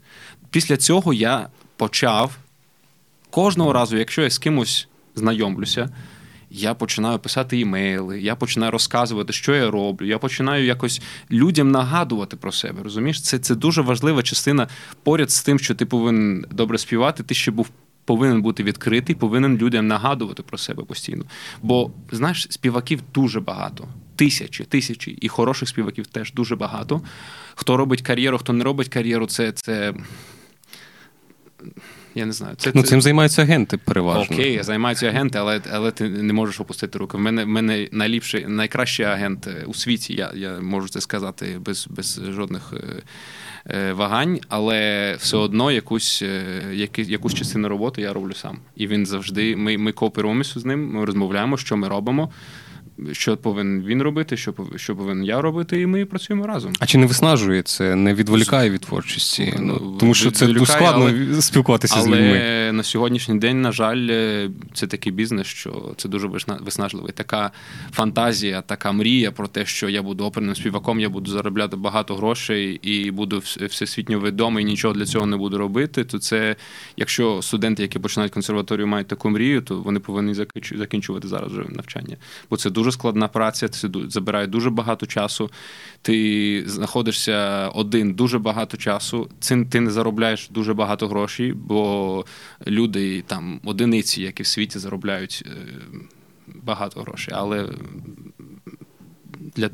[0.50, 2.38] Після цього я почав
[3.30, 5.90] кожного разу, якщо я з кимось знайомлюся,
[6.50, 10.06] я починаю писати імейли, я починаю розказувати, що я роблю.
[10.06, 12.84] Я починаю якось людям нагадувати про себе.
[12.84, 14.68] Розумієш, це це дуже важлива частина
[15.04, 17.24] поряд з тим, що ти повинен добре співати.
[17.24, 17.70] Ти ще був
[18.08, 21.26] повинен бути відкритий, повинен людям нагадувати про себе постійно.
[21.62, 23.88] Бо знаєш, співаків дуже багато.
[24.16, 27.02] Тисячі, тисячі, і хороших співаків теж дуже багато.
[27.56, 29.52] Хто робить кар'єру, хто не робить кар'єру, це.
[29.52, 29.94] це...
[32.16, 32.56] Я не знаю.
[32.58, 34.36] Це, Ну, Цим займаються агенти переважно.
[34.36, 37.18] Окей, займаються агенти, але але ти не можеш опустити руки.
[37.18, 40.14] В мене в мене найліпший, найкращий агент у світі.
[40.14, 43.02] Я я можу це сказати без без жодних е, Е,
[43.92, 48.60] вагань, але все одно якусь е, якусь частину роботи я роблю сам.
[48.76, 49.56] І він завжди.
[49.56, 52.30] Ми ми кооперуємося з ним, ми розмовляємо, що ми робимо
[53.12, 56.74] що повинен він робити, що що повинен я робити, і ми працюємо разом.
[56.80, 59.54] А чи не виснажує це, не відволікає від творчості?
[59.60, 62.30] Ну, ну Тому що це дуже складно але, спілкуватися але з людьми.
[62.30, 64.10] Але на сьогоднішній день, на жаль,
[64.74, 66.28] це такий бізнес, що це дуже
[66.60, 67.12] виснажливий.
[67.12, 67.52] Така
[67.92, 72.80] фантазія, така мрія про те, що я буду оперним співаком, я буду заробляти багато грошей
[72.82, 76.04] і буду всесвітньо відомий, нічого для цього не буду робити.
[76.04, 76.56] То це,
[76.98, 80.34] якщо студенти, які починають консерваторію, мають таку мрію, то вони повинні
[80.76, 82.18] закінчувати зараз вже навчання.
[82.50, 85.50] Бо це дуже дуже складна праця, це забирає дуже багато часу.
[86.02, 89.30] Ти знаходишся один дуже багато часу.
[89.40, 92.26] Цим ти не заробляєш дуже багато грошей, бо
[92.68, 95.50] люди там одиниці, які в світі заробляють е,
[96.48, 97.34] багато грошей.
[97.38, 97.70] Але
[99.56, 99.70] для,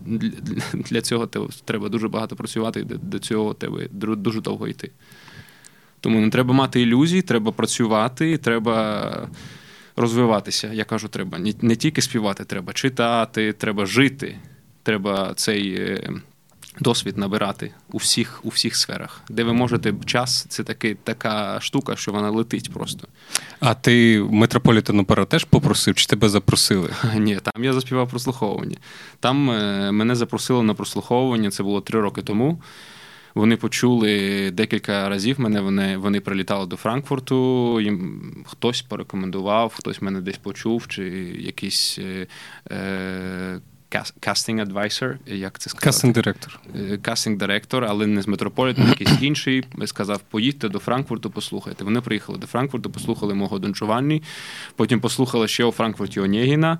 [0.74, 1.28] для цього
[1.66, 4.92] треба дуже багато працювати, і до цього тебе дуже довго йти.
[6.00, 9.30] Тому не треба мати ілюзій, треба працювати, треба
[9.96, 10.74] розвиватися.
[10.74, 14.36] Я кажу, треба не тільки співати, треба читати, треба жити,
[14.84, 16.10] треба цей е,
[16.80, 21.96] досвід набирати у всіх у всіх сферах, де ви можете час, це таки, така штука,
[21.96, 23.08] що вона летить просто.
[23.60, 26.90] А ти Метрополітен опера теж попросив, чи тебе запросили?
[27.18, 28.78] Ні, там я заспівав прослуховування.
[29.20, 32.62] Там е, мене запросили на прослуховування, це було три роки тому.
[33.36, 35.62] Вони почули декілька разів мене.
[35.62, 37.82] Вони вони прилітали до Франкфурту.
[37.82, 41.04] Їм хтось порекомендував, хтось мене десь почув, чи
[41.40, 42.00] якийсь.
[42.72, 43.60] Е,
[43.96, 45.86] е Casting advisor, як це сказати?
[45.86, 46.60] Кастинг-директор.
[47.02, 49.64] Кастинг-директор, але не з Метрополітен, якийсь інший.
[49.86, 51.84] Сказав, поїдьте до Франкфурту, послухайте.
[51.84, 54.24] Вони приїхали до Франкфурту, послухали мого Дон Джованні,
[54.76, 56.78] потім послухали ще у Франкфурті Онєгіна,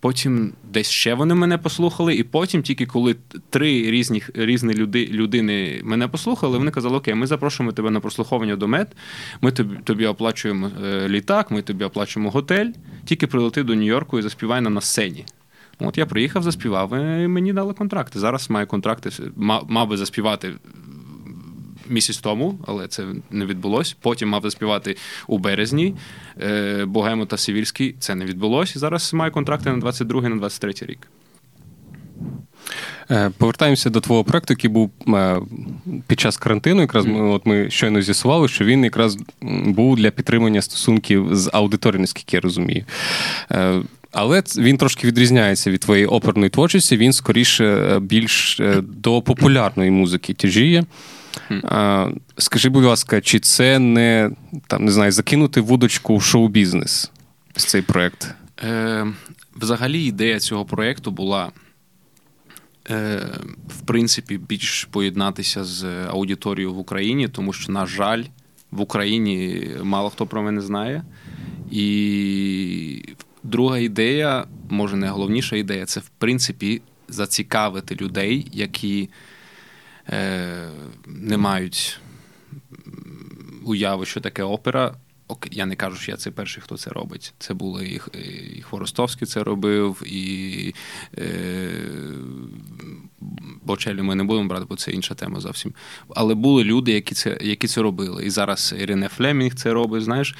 [0.00, 3.16] потім десь ще вони мене послухали, і потім, тільки коли
[3.50, 8.56] три різні різні люди, людини мене послухали, вони казали, окей, ми запрошуємо тебе на прослуховування
[8.56, 8.96] до мед,
[9.40, 12.70] ми тобі, тобі оплачуємо е, літак, ми тобі оплачуємо готель,
[13.04, 15.24] тільки прилети до Нью-Йорку і заспівай нам на сцені.
[15.78, 18.18] От я приїхав, заспівав, і мені дали контракти.
[18.18, 19.10] Зараз маю контракти,
[19.66, 20.52] мав би заспівати
[21.88, 23.94] місяць тому, але це не відбулося.
[24.00, 25.94] Потім мав заспівати у березні
[26.42, 27.96] е, Богему та Сивільський.
[27.98, 28.78] Це не відбулося.
[28.78, 31.08] Зараз маю контракти на 22 на 23 рік.
[33.10, 35.40] Е, повертаємося до твого проекту, який був е,
[36.06, 36.80] під час карантину.
[36.80, 39.18] Якраз ми от ми щойно з'ясували, що він якраз
[39.66, 42.84] був для підтримання стосунків з аудиторією, наскільки я розумію.
[44.16, 46.96] Е, але він трошки відрізняється від твоєї оперної творчості.
[46.96, 50.84] Він скоріше більш до популярної музики тяжіє.
[52.38, 54.30] Скажи, будь ласка, чи це не
[54.66, 57.10] там не знаю, закинути вудочку в шоу-бізнес
[57.56, 58.34] з цей проект?
[58.64, 59.06] Е,
[59.56, 61.50] Взагалі, ідея цього проєкту була
[62.90, 63.22] Е,
[63.68, 68.22] в принципі, більш поєднатися з аудиторією в Україні, тому що, на жаль,
[68.70, 71.04] в Україні мало хто про мене знає.
[71.70, 73.02] І
[73.46, 79.10] друга ідея, може найголовніша ідея, це в принципі зацікавити людей, які
[80.08, 80.68] е,
[81.06, 82.00] не мають
[83.64, 84.94] уяви, що таке опера,
[85.50, 87.34] я не кажу, що я це перший, хто це робить.
[87.38, 88.00] Це були і,
[88.58, 90.74] і Хворостовський це робив, і
[91.18, 91.70] е,
[93.62, 95.74] Бочелі ми не будемо брати, бо це інша тема зовсім.
[96.14, 98.24] Але були люди, які це які це робили.
[98.24, 100.02] І зараз Ірина Флемінг це робить.
[100.02, 100.34] Знаєш,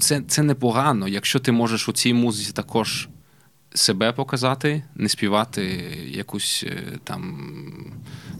[0.00, 3.08] це це непогано, якщо ти можеш у цій музиці також
[3.74, 5.62] себе показати, не співати
[6.06, 7.52] якусь е, там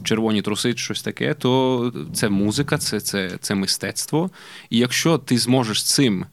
[0.05, 4.31] червоні труси, щось таке, то це музика, це, це, це мистецтво.
[4.71, 6.27] І якщо ти зможеш цим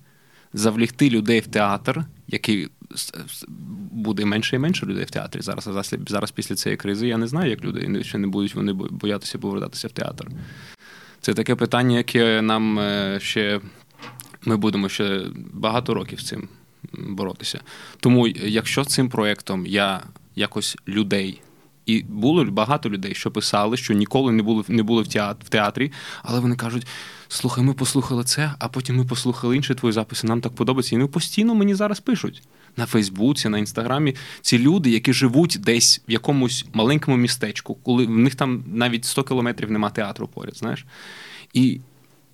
[0.54, 2.68] завлікти людей в театр, який
[3.92, 5.42] буде менше і менше людей в театрі.
[5.42, 8.74] Зараз зараз, зараз після цієї кризи я не знаю, як люди ще не будуть вони
[8.74, 10.28] боятися повертатися в театр.
[11.22, 13.62] Це таке питання, яке нам е, ще
[14.46, 16.48] ми будемо ще багато років з цим
[16.94, 17.60] боротися.
[18.00, 20.04] Тому, якщо цим проєктом я
[20.36, 21.42] якось людей.
[21.86, 25.08] І було багато людей, що писали, що ніколи не були не були в
[25.50, 25.92] театрі,
[26.24, 26.88] але вони кажуть:
[27.28, 30.28] слухай, ми послухали це, а потім ми послухали інші твої записи.
[30.28, 30.96] Нам так подобається.
[30.96, 32.44] І вони постійно мені зараз пишуть
[32.78, 34.16] на Фейсбуці, на інстаграмі.
[34.42, 39.24] Ці люди, які живуть десь в якомусь маленькому містечку, коли в них там навіть 100
[39.24, 40.58] кілометрів нема театру поряд.
[40.58, 40.86] Знаєш,
[41.54, 41.80] і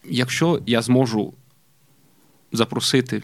[0.09, 1.33] якщо я зможу
[2.55, 3.23] запросити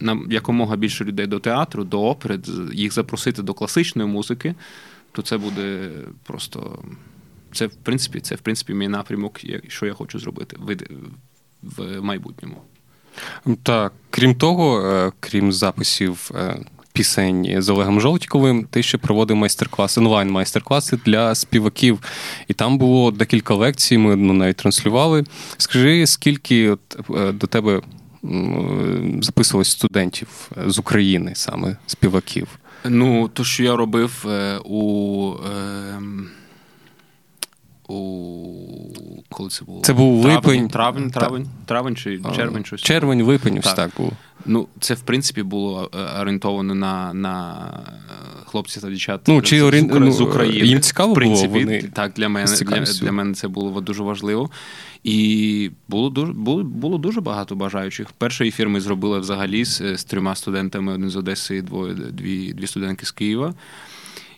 [0.00, 2.38] нам якомога більше людей до театру, до опери,
[2.72, 4.54] їх запросити до класичної музики,
[5.12, 5.90] то це буде
[6.22, 6.78] просто.
[7.52, 10.56] Це, в принципі, це, в принципі, мій напрямок, що я хочу зробити
[11.62, 12.62] в майбутньому.
[13.62, 20.00] Так, крім того, е, крім записів е, пісень з Олегом Жолтіковим, ти ще проводив майстер-класи,
[20.00, 21.98] онлайн-майстер-класи для співаків.
[22.48, 25.24] І там було декілька лекцій, ми ну, навіть транслювали.
[25.56, 26.80] Скажи, скільки от,
[27.10, 27.80] е, до тебе
[29.20, 32.48] записувалось студентів з України, саме співаків?
[32.84, 34.26] Ну, то, що я робив
[34.64, 35.34] у.
[35.46, 36.00] Е
[37.92, 39.80] у коли це було?
[39.82, 40.68] Це був липень.
[40.68, 42.80] Травень, травень, травень чи червень щось.
[42.80, 43.74] Червень, липень, так.
[43.74, 44.12] так було.
[44.46, 47.92] Ну, це в принципі було е, орієнтовано на на е,
[48.46, 50.10] хлопців та дівчат ну, чи з, орі...
[50.10, 50.66] з України.
[50.68, 54.02] Їм цікаво в принципі, було, вони так для мене для, для мене це було дуже
[54.02, 54.50] важливо.
[55.04, 58.12] І було дуже було, було дуже багато бажаючих.
[58.12, 62.66] Перший ефір ми зробили взагалі з, з трьома студентами: один з Одеси, двоє дві, дві
[62.66, 63.54] студентки з Києва.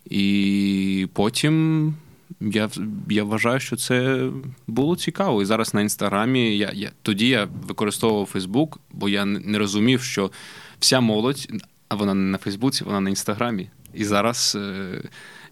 [0.04, 1.94] І потім
[2.40, 2.70] я
[3.10, 4.28] я вважаю, що це
[4.66, 5.42] було цікаво.
[5.42, 10.30] І зараз на інстаграмі я, я тоді я використовував Фейсбук, бо я не розумів, що
[10.78, 11.48] вся молодь,
[11.88, 13.68] а вона не на Фейсбуці, вона на інстаграмі.
[13.94, 15.02] І зараз е,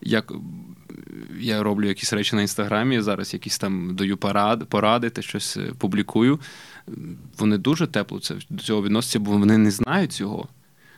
[0.02, 0.32] як
[1.42, 5.72] я роблю якісь речі на інстаграмі, зараз якісь там даю поради, поради та щось е,
[5.78, 6.40] публікую.
[7.38, 10.48] Вони дуже тепло це до цього відносяться, бо вони не знають цього.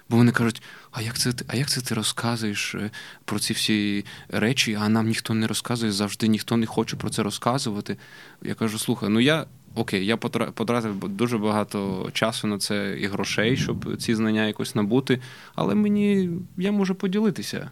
[0.09, 2.91] Бо вони кажуть, а як це а як це ти розказуєш е,
[3.25, 7.23] про ці всі речі, а нам ніхто не розказує, завжди ніхто не хоче про це
[7.23, 7.97] розказувати.
[8.43, 13.57] Я кажу, слухай, ну я окей, я потратив дуже багато часу на це і грошей,
[13.57, 15.21] щоб ці знання якось набути,
[15.55, 17.71] але мені я можу поділитися.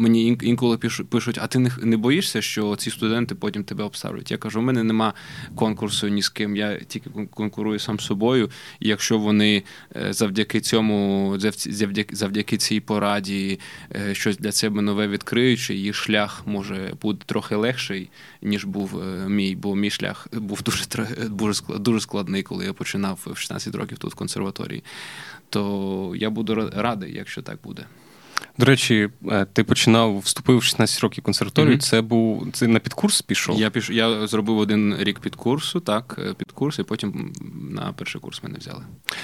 [0.00, 0.78] Мені інколи
[1.10, 4.30] пишуть, а ти не боїшся, що ці студенти потім тебе обставлять?
[4.30, 5.14] Я кажу, у мене нема
[5.54, 8.50] конкурсу ні з ким, я тільки конкурую сам собою.
[8.80, 9.62] І якщо вони
[9.96, 11.34] е, завдяки цьому,
[11.66, 13.60] завдяки завдяки цій пораді
[13.94, 18.10] е, щось для себе нове відкриють, їх шлях може бути трохи легший,
[18.42, 20.84] ніж був е, мій, бо мій шлях був дуже
[21.78, 24.82] дуже складний, коли я починав в 16 років тут в консерваторії.
[25.50, 27.86] То я буду радий, якщо так буде.
[28.60, 31.76] До речі, е, ти починав вступив в 16 років консерваторію.
[31.76, 31.90] Mm-hmm.
[31.90, 33.60] Це був це на підкурс пішов?
[33.60, 37.32] Я піш, я зробив один рік підкурсу, так, е, підкурс, і потім
[37.70, 38.82] на перший курс мене взяли.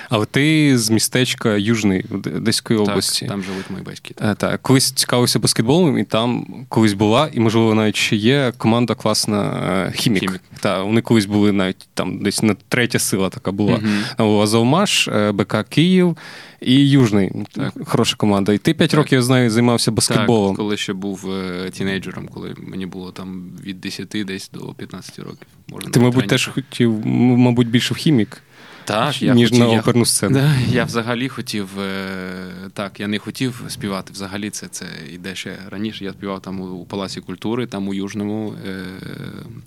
[0.08, 3.20] Але ти з містечка Южний Одеської області.
[3.20, 4.14] Так, Там живуть мої батьки.
[4.14, 4.32] Так.
[4.32, 8.94] Е, так, колись цікавився баскетболом, і там колись була, і можливо навіть ще є команда
[8.94, 10.20] класна хімік.
[10.20, 10.40] хімік.
[10.60, 13.80] Та вони колись були навіть там десь на третя сила така була.
[14.18, 14.42] Mm-hmm.
[14.42, 16.16] Азовмаш, БК Київ
[16.66, 17.32] і Южний.
[17.52, 17.74] Так.
[17.84, 18.52] Хороша команда.
[18.52, 18.98] І ти 5 так.
[18.98, 20.50] років я знаю, займався баскетболом.
[20.50, 25.18] Так, Коли ще був е, тінейджером, коли мені було там від 10 десь до 15
[25.18, 25.46] років.
[25.68, 28.42] Можна Ти, мабуть, теж хотів, мабуть, більше в хімік.
[28.86, 30.38] Так, я ніж хотів, на оперну сцену.
[30.38, 31.80] Я, я взагалі хотів.
[31.80, 34.12] Е, так, я не хотів співати.
[34.12, 36.04] Взагалі, це це іде ще раніше.
[36.04, 38.54] Я співав там у Палаці культури, там у Южному.
[38.66, 38.84] Е,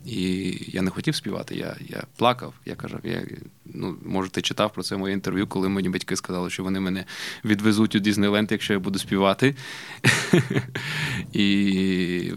[0.05, 1.55] і я не хотів співати.
[1.55, 2.53] Я я плакав.
[2.65, 3.21] Я казав, я
[3.65, 7.05] ну, може, ти читав про це моє інтерв'ю, коли мені батьки сказали, що вони мене
[7.45, 9.55] відвезуть у Дізнейленд, якщо я буду співати.
[11.33, 12.31] І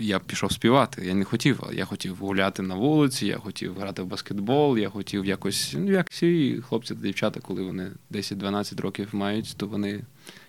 [0.00, 1.02] я пішов співати.
[1.06, 1.62] Я не хотів.
[1.72, 6.06] Я хотів гуляти на вулиці, я хотів грати в баскетбол, я хотів якось, ну, як
[6.10, 10.00] всі хлопці та дівчата, коли вони 10-12 років мають, то вони.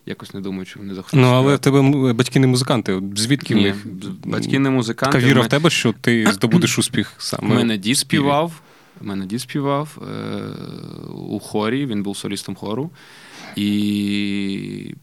[0.06, 1.20] Якось не думають, що вони захочуть.
[1.20, 3.02] Ну, але в тебе батьки не музиканти.
[3.16, 3.86] Звідки Ні, в них
[4.26, 5.18] батьки не музиканти.
[5.18, 7.56] Така віра в тебе, що ти здобудеш успіх саме.
[7.56, 8.62] Мене дід співав.
[9.02, 12.90] Мене дід співав е- у хорі, він був солістом хору.
[13.56, 14.96] І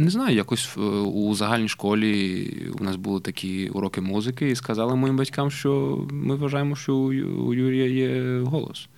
[0.00, 4.96] не знаю, якось е, у загальній школі у нас були такі уроки музики, і сказали
[4.96, 8.88] моїм батькам, що ми вважаємо, що у Юрія є голос.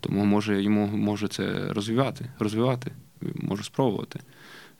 [0.00, 2.90] Тому може йому може це розвивати, розвивати,
[3.34, 4.20] може спробувати.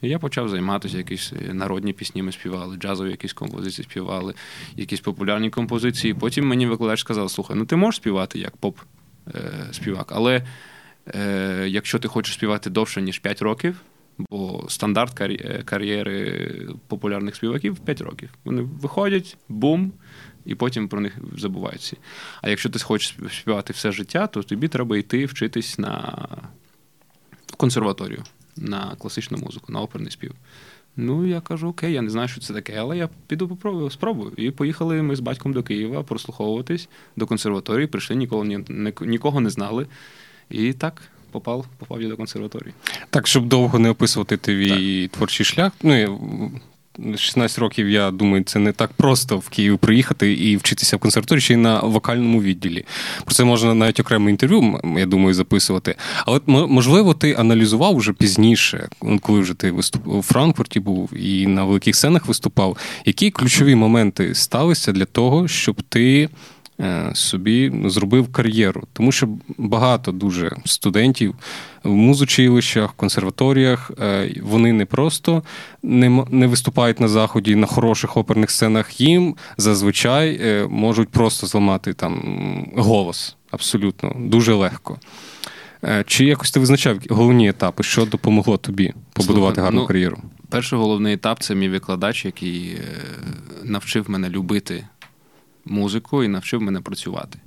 [0.02, 4.34] Я почав займатися, якісь народні пісні ми співали, джазові якісь композиції співали,
[4.76, 6.14] якісь популярні композиції.
[6.14, 10.46] Потім мені викладач сказав: слухай, ну ти можеш співати як поп-співак, е, але
[11.14, 13.76] е, якщо ти хочеш співати довше, ніж 5 років.
[14.30, 18.30] Бо стандарт е, кар'єри популярних співаків 5 років.
[18.44, 19.92] Вони виходять, бум,
[20.44, 21.96] і потім про них забуваються.
[22.42, 26.26] А якщо ти хочеш співати все життя, то тобі треба йти вчитись на
[27.56, 28.22] консерваторію,
[28.56, 30.34] на класичну музику, на оперний спів.
[30.96, 34.32] Ну, я кажу, окей, я не знаю, що це таке, але я піду попробую, спробую.
[34.36, 38.64] І поїхали ми з батьком до Києва прослуховуватись до консерваторії, прийшли, ніколи ні,
[39.00, 39.86] нікого не знали.
[40.50, 42.74] І так попав попав я до консерваторії.
[43.10, 45.16] Так, щоб довго не описувати твій так.
[45.16, 45.72] творчий шлях.
[45.82, 46.20] Ну,
[47.16, 51.40] 16 років, я думаю, це не так просто в Київ приїхати і вчитися в консерваторії
[51.40, 52.84] ще й на вокальному відділі.
[53.24, 55.96] Про це можна навіть окреме інтерв'ю, я думаю, записувати.
[56.26, 58.88] Але можливо, ти аналізував вже пізніше,
[59.20, 62.76] коли вже ти виступ у Франкфурті був і на великих сценах виступав.
[63.04, 66.28] Які ключові моменти сталися для того, щоб ти
[67.14, 71.34] собі зробив кар'єру, тому що багато дуже студентів
[71.84, 75.42] в музучилищах, консерваторіях е, вони не просто
[75.82, 79.00] не не виступають на заході на хороших оперних сценах.
[79.00, 84.98] Їм зазвичай е, можуть просто зламати там голос абсолютно дуже легко.
[86.06, 90.18] Чи якось ти визначав головні етапи, що допомогло тобі побудувати Слухай, гарну ну, кар'єру?
[90.48, 92.78] Перший головний етап це мій викладач, який
[93.64, 94.84] навчив мене любити
[95.64, 97.38] музику і навчив мене працювати.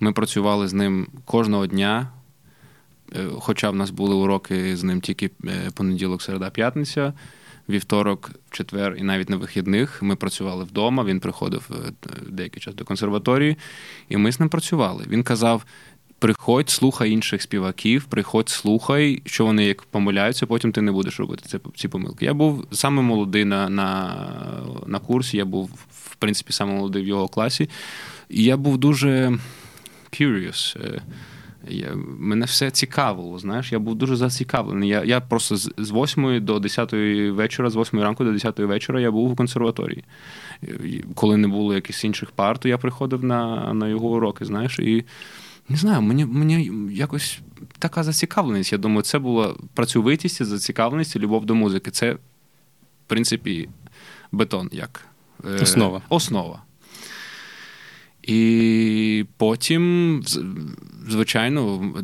[0.00, 2.08] Ми працювали з ним кожного дня,
[3.16, 7.12] е, хоча в нас були уроки з ним тільки е, понеділок, середа, п'ятниця,
[7.68, 10.02] вівторок, четвер і навіть на вихідних.
[10.02, 11.04] Ми працювали вдома.
[11.04, 11.92] Він приходив е,
[12.30, 13.56] деякий час до консерваторії,
[14.08, 15.04] і ми з ним працювали.
[15.08, 15.64] Він казав:
[16.22, 21.58] приходь, слухай інших співаків, приходь, слухай, що вони як помиляються, потім ти не будеш робити
[21.74, 22.24] ці, помилки.
[22.24, 24.14] Я був саме молодий на, на,
[24.86, 25.70] на курсі, я був
[26.22, 27.68] принципі, саме молодий в його класі.
[28.28, 29.38] І я був дуже
[30.12, 30.78] curious.
[30.84, 31.02] Е,
[31.68, 33.38] я, Мене все цікавило.
[33.38, 34.88] знаєш, Я був дуже зацікавлений.
[34.88, 36.92] Я я просто з, з 8 до 10
[37.32, 40.04] вечора, з 8 ранку до 10 вечора я був у консерваторії.
[41.14, 44.44] Коли не було якихось інших пар, то я приходив на на його уроки.
[44.44, 45.04] знаєш, І
[45.68, 47.40] не знаю, мені мені якось
[47.78, 48.72] така зацікавленість.
[48.72, 51.90] Я думаю, це була працьовитість, зацікавленість і любов до музики.
[51.90, 52.18] Це, в
[53.06, 53.68] принципі,
[54.32, 54.68] бетон.
[54.72, 55.11] як Е,
[55.62, 56.02] основа.
[56.08, 56.62] Основа.
[58.22, 60.22] І потім,
[61.08, 61.94] звичайно,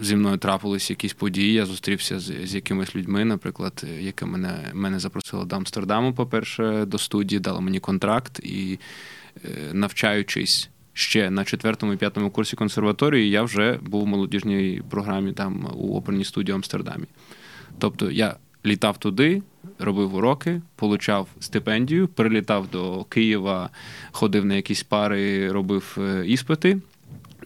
[0.00, 1.52] зі мною трапились якісь події.
[1.52, 6.98] Я зустрівся з з якимись людьми, наприклад, яке мене мене запросило до Амстердаму, по-перше, до
[6.98, 8.78] студії, дала мені контракт і
[9.44, 15.32] е, навчаючись ще на четвертому і п'ятому курсі консерваторії, я вже був у молодіжній програмі
[15.32, 17.04] там у оперній студії в Амстердамі.
[17.78, 19.42] Тобто я літав туди,
[19.78, 23.70] робив уроки, получав стипендію, прилітав до Києва,
[24.12, 26.78] ходив на якісь пари, робив е, іспити.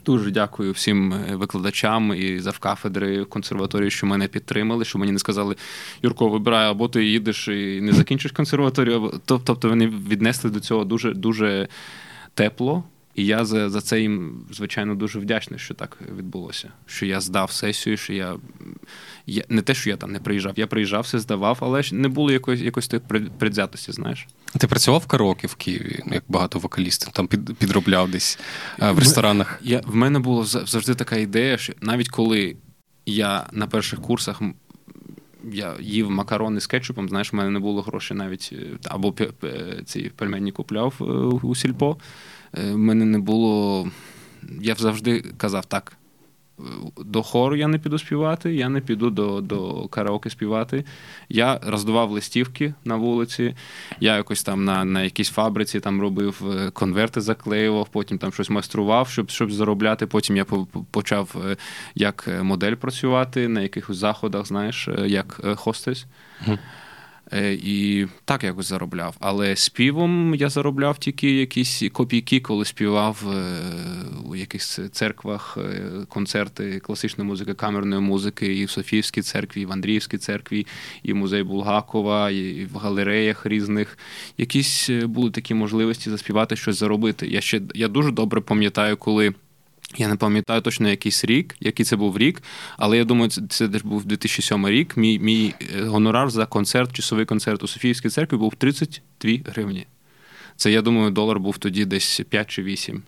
[0.04, 5.56] Дуже дякую всім е, викладачам і завкафедри консерваторії, що мене підтримали, що мені не сказали,
[6.02, 9.20] Юрко, вибирай, або ти їдеш і не закінчиш консерваторію.
[9.24, 11.68] Тобто вони віднесли до цього дуже дуже
[12.34, 12.84] тепло.
[13.16, 16.68] І я за за це їм, звичайно, дуже вдячний, що так відбулося.
[16.86, 18.36] Що я здав сесію, що я
[19.26, 22.32] я не те, що я там не приїжджав, я приїжджав, все здавав, але не було
[22.32, 22.88] якоїсь якоїсь
[23.38, 24.26] предвзятості, знаєш.
[24.58, 28.38] Ти працював в караоке в Києві, як багато вокалістів, там під, підробляв десь
[28.82, 29.60] е, в ресторанах.
[29.62, 32.56] Я, В мене була завжди така ідея, що навіть коли
[33.06, 34.42] я на перших курсах.
[35.52, 39.14] Я їв макарони з кетчупом, знаєш, в мене не було грошей навіть е, або
[39.84, 41.04] ці пельмені купляв е,
[41.46, 41.96] у сільпо.
[42.52, 43.88] В мене не було.
[44.60, 45.96] Я завжди казав так:
[47.04, 50.84] до хору я не піду співати, я не піду до до караоке співати.
[51.28, 53.54] Я роздавав листівки на вулиці,
[54.00, 58.50] я якось там на на якійсь фабриці там робив е, конверти, заклеював, потім там щось
[58.50, 60.06] майстрував, щоб щоб заробляти.
[60.06, 60.44] Потім я
[60.90, 61.56] почав е,
[61.94, 66.06] як е, модель працювати на якихось заходах, знаєш, як хостес.
[66.48, 66.58] Е,
[67.32, 69.16] і так якось заробляв.
[69.20, 73.58] Але співом я заробляв тільки якісь копійки, коли співав е,
[74.24, 79.72] у якихось церквах е, концерти класичної музики, камерної музики, і в Софіївській церкві, і в
[79.72, 80.66] Андріївській церкві,
[81.02, 83.98] і в музей Булгакова, і в галереях різних.
[84.38, 87.26] Якісь були такі можливості заспівати щось заробити.
[87.26, 89.34] Я ще я дуже добре пам'ятаю, коли.
[89.94, 92.42] Я не пам'ятаю точно якийсь рік, який це був рік,
[92.76, 94.96] але я думаю, це це десь був 2007 рік.
[94.96, 99.86] Мій мій е, гонорар за концерт, часовий концерт у Софіївській церкві був 32 гривні.
[100.56, 103.02] Це, я думаю, долар був тоді десь 5 чи 8.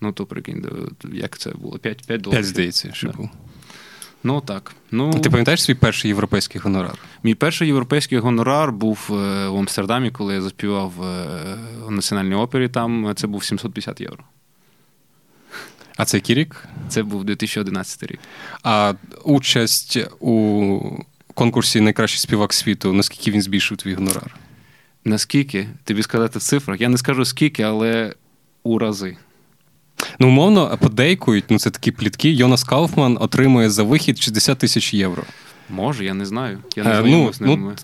[0.00, 0.66] Ну, то прикинь,
[1.12, 1.78] як це було?
[1.78, 2.40] 5 5 доларів.
[2.40, 3.30] 5, здається, що був.
[4.22, 4.74] Ну так.
[4.90, 6.98] Ну, Ти пам'ятаєш свій перший європейський гонорар?
[7.22, 10.92] Мій перший європейський гонорар був е, в Амстердамі, коли я заспівав
[11.88, 12.68] у національній опері.
[12.68, 14.24] Там це був 750 євро.
[15.96, 16.64] А це який рік?
[16.88, 18.18] Це був 2011 рік.
[18.62, 18.94] А
[19.24, 20.80] участь у
[21.34, 24.36] конкурсі Найкращий співак світу, наскільки він збільшив твій гонорар?
[25.04, 25.68] Наскільки?
[25.84, 26.80] Тобі сказати в цифрах?
[26.80, 28.14] Я не скажу скільки, але
[28.62, 29.16] у рази.
[30.18, 32.30] Ну, умовно, подейкують, ну це такі плітки.
[32.30, 35.22] Йонас Кауфман отримує за вихід 60 тисяч євро.
[35.70, 36.58] Може, я не знаю.
[36.76, 37.06] Я не знаю.
[37.06, 37.56] ну, з ними.
[37.56, 37.74] Ну, Е,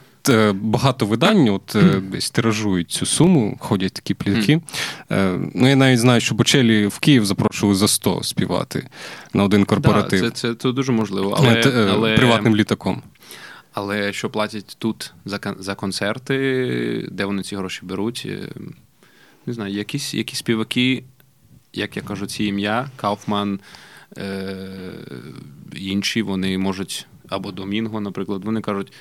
[0.55, 4.61] багато видань от е, десь тиражують цю суму, ходять такі плітки.
[5.11, 5.51] Mm.
[5.55, 8.89] Ну, я навіть знаю, що Бочелі в Київ запрошували за 100 співати
[9.35, 10.21] на один корпоратив.
[10.21, 11.35] Да, це, це це, дуже можливо.
[11.39, 13.03] Але, але, Приватним літаком.
[13.73, 18.29] Але що платять тут за за концерти, де вони ці гроші беруть?
[19.47, 21.05] Не знаю, якісь якісь співаки,
[21.73, 23.61] як я кажу, ці ім'я, Кауфман,
[24.19, 24.57] е,
[25.77, 28.93] інші, вони можуть, або Домінго, наприклад, вони кажуть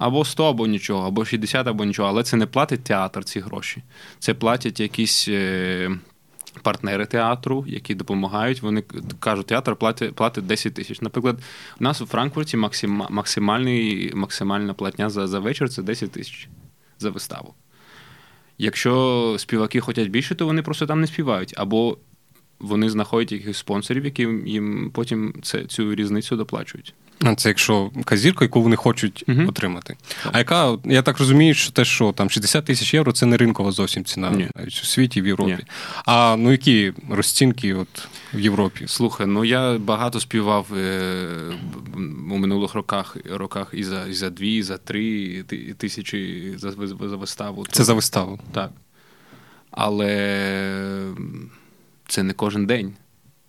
[0.00, 2.08] або 100, або нічого, або 60, або нічого.
[2.08, 3.82] Але це не платить театр ці гроші.
[4.18, 5.28] Це платять якісь.
[5.28, 5.90] Е,
[6.62, 8.82] партнери театру, які допомагають, вони
[9.18, 11.00] кажуть, театр платить платить 10 тисяч.
[11.00, 11.38] Наприклад,
[11.80, 16.48] у нас у Франкфурті максим, максимальний, максимальна платня за за вечір це 10 тисяч
[16.98, 17.54] за виставу.
[18.58, 21.54] Якщо співаки хочуть більше, то вони просто там не співають.
[21.56, 21.98] Або
[22.58, 26.94] вони знаходять якихось спонсорів, які їм потім це, цю різницю доплачують.
[27.36, 29.96] Це якщо казірка, яку вони хочуть uh отримати.
[30.32, 33.72] А яка, я так розумію, що те, що там 60 тисяч євро це не ринкова
[33.72, 34.48] зовсім ціна Ні.
[34.56, 35.52] навіть у світі, в Європі.
[35.52, 35.64] Ні.
[36.06, 38.84] А ну які розцінки от в Європі?
[38.88, 41.52] Слухай, ну я багато співав е,
[42.30, 45.42] у минулих роках роках і за і за дві, і за три
[45.78, 46.70] тисячі за,
[47.08, 47.66] за виставу.
[47.70, 48.38] Це за виставу.
[48.52, 48.70] Так.
[49.70, 51.14] Але
[52.08, 52.92] це не кожен день.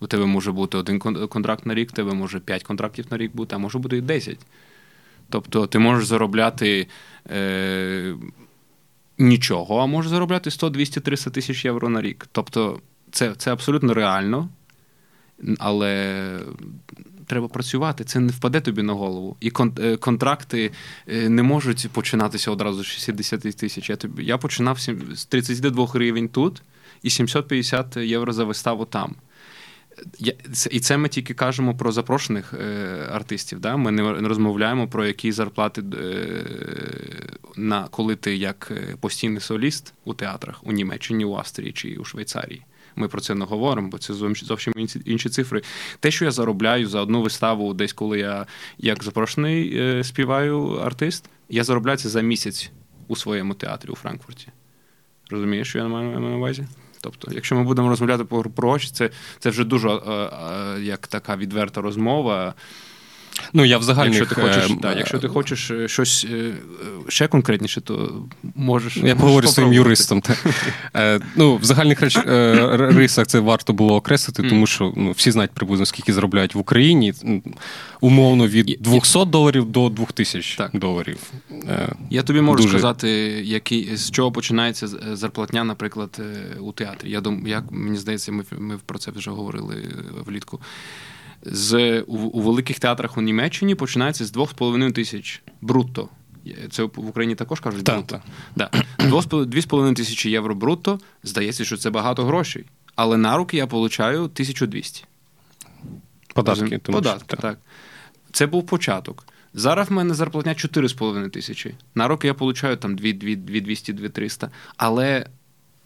[0.01, 3.35] У тебе може бути один контракт на рік, у тебе може 5 контрактів на рік
[3.35, 4.39] бути, а може бути і 10.
[5.29, 6.87] Тобто ти можеш заробляти
[7.31, 8.15] е,
[9.17, 12.27] нічого, а можеш заробляти 100, 200, 300 тисяч євро на рік.
[12.31, 12.79] Тобто
[13.11, 14.49] це, це абсолютно реально,
[15.59, 16.39] але.
[17.27, 19.37] Треба працювати, це не впаде тобі на голову.
[19.39, 20.71] І е, контракти
[21.07, 23.89] е, не можуть починатися одразу з 60 тисяч.
[23.89, 24.79] Я тобі я починав
[25.13, 26.61] з 32 гривень тут
[27.03, 29.15] і 750 євро за виставу там.
[30.71, 33.59] І це ми тільки кажемо про запрошених е, артистів.
[33.59, 33.77] Да?
[33.77, 36.45] Ми не розмовляємо про які зарплати е,
[37.55, 42.05] на коли ти як е, постійний соліст у театрах у Німеччині, у Австрії чи у
[42.05, 42.61] Швейцарії.
[42.95, 44.73] Ми про це не говоримо, бо це зовсім
[45.05, 45.61] інші цифри.
[45.99, 48.45] Те, що я заробляю за одну виставу, десь коли я
[48.77, 52.71] як запрошений співаю артист, я заробляю це за місяць
[53.07, 54.47] у своєму театрі у Франкфурті.
[55.29, 56.67] Розумієш, що я маю на увазі?
[57.01, 61.35] Тобто, якщо ми будемо розмовляти про гроші, це це вже дуже е, е, як така
[61.35, 62.53] відверта розмова.
[63.53, 66.27] Ну, я взагалі якщо ти хочеш, да, якщо ти хочеш щось
[67.07, 68.23] ще конкретніше, то
[68.55, 68.97] можеш.
[68.97, 70.23] Я поговорю з своїм юристом.
[71.35, 72.17] Ну, В загальних реч...
[72.95, 77.13] рисах це варто було окреслити, тому що ну, всі знають приблизно скільки заробляють в Україні.
[78.01, 80.71] Умовно від 200 доларів до 2000 так.
[80.73, 81.17] доларів.
[82.09, 82.77] Я тобі можу Дуже...
[82.77, 83.09] сказати,
[83.43, 86.21] який, з чого починається зарплатня, наприклад,
[86.59, 87.09] у театрі.
[87.09, 89.75] Я дум, як мені здається, ми ми про це вже говорили
[90.25, 90.59] влітку
[91.43, 96.09] з у, у великих театрах у Німеччині починається з 2,5 тисяч брутто.
[96.71, 98.21] Це в Україні також кажуть так, брутто.
[98.55, 98.69] Да.
[98.99, 100.99] 2,5 тисячі євро брутто.
[101.23, 102.65] Здається, що це багато грошей.
[102.95, 105.03] Але на руки я получаю 1200.
[106.33, 106.77] Податки.
[106.77, 107.57] Тому Податки, що, так.
[108.31, 109.25] Це був початок.
[109.53, 111.75] Зараз в мене зарплатня 4,5 тисячі.
[111.95, 114.49] На руки я получаю там 200-200-300.
[114.77, 115.25] Але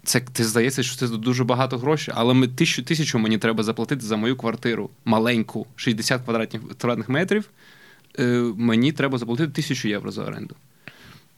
[0.06, 4.06] це ти здається, що це дуже багато грошей, але ми тисячу тисячу мені треба заплатити
[4.06, 7.50] за мою квартиру маленьку, 60 квадратних квадратних метрів.
[8.20, 10.56] Е, Мені треба заплатити тисячу євро за оренду.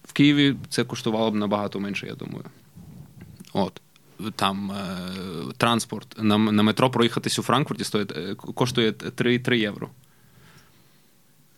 [0.04, 2.46] В Києві це коштувало б набагато менше, я думаю.
[3.54, 3.82] От.
[4.36, 4.86] Там е,
[5.58, 9.90] транспорт на на метро проїхатись у Франкфурті стоїть, е, коштує 3 3 євро.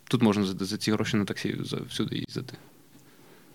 [0.03, 1.57] Тут можна за, за ці гроші на таксі
[1.89, 2.57] всюди їздити.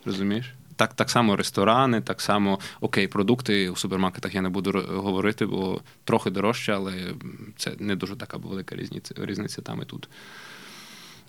[0.05, 0.55] Розумієш?
[0.77, 5.81] Так так само ресторани, так само окей, продукти у супермаркетах я не буду говорити, бо
[6.05, 7.14] трохи дорожче, але
[7.57, 10.09] це не дуже така велика різниця, різниця там і тут.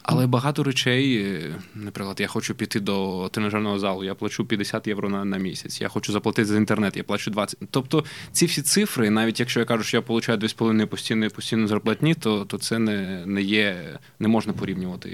[0.08, 5.10] Але багато речей, е, наприклад, я хочу піти до тренажерного залу, я плачу 50 євро
[5.10, 5.82] на на місяць.
[5.82, 7.60] Я хочу заплатити за інтернет, я плачу 20.
[7.72, 12.14] Тобто ці всі цифри, навіть якщо я кажу, що я получаю 2,5 постійної постійної зарплатні,
[12.14, 13.76] то то це не не є,
[14.20, 15.10] не можна порівнювати,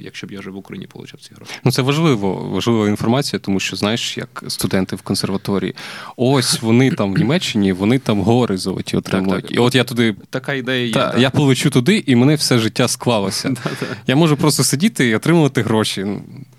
[0.00, 1.52] якщо б я вже в Україні получав ці гроші.
[1.64, 5.74] Ну це важливо, важлива інформація, тому що знаєш, як студенти в консерваторії,
[6.16, 9.42] ось вони там в Німеччині, вони там гори золоті отримують.
[9.42, 9.56] Так, так.
[9.56, 10.92] І от я туди така ідея є.
[10.92, 13.54] Та, я полечу туди, і мене все життя склалося.
[14.06, 16.06] Я можу просто сидіти і отримувати гроші.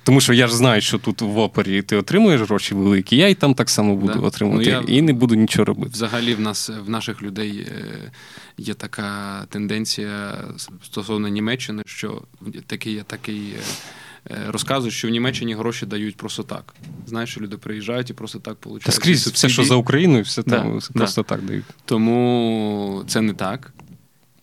[0.03, 3.33] Тому що я ж знаю, що тут в опері ти отримуєш гроші великі, я і
[3.33, 4.19] там так само буду да.
[4.19, 4.97] отримувати ну, я...
[4.97, 5.89] і не буду нічого робити.
[5.93, 8.11] Взагалі, в нас в наших людей е,
[8.57, 10.37] є така тенденція
[10.83, 12.21] стосовно Німеччини, що
[12.67, 13.41] такий є такий.
[14.29, 16.75] Е, е, розказують, що в Німеччині гроші дають просто так.
[17.07, 18.85] Знаєш, люди приїжджають і просто так получають.
[18.85, 21.27] Та скрізь все, що за Україною, все да, там просто да.
[21.27, 21.65] так дають.
[21.85, 23.73] Тому це не так.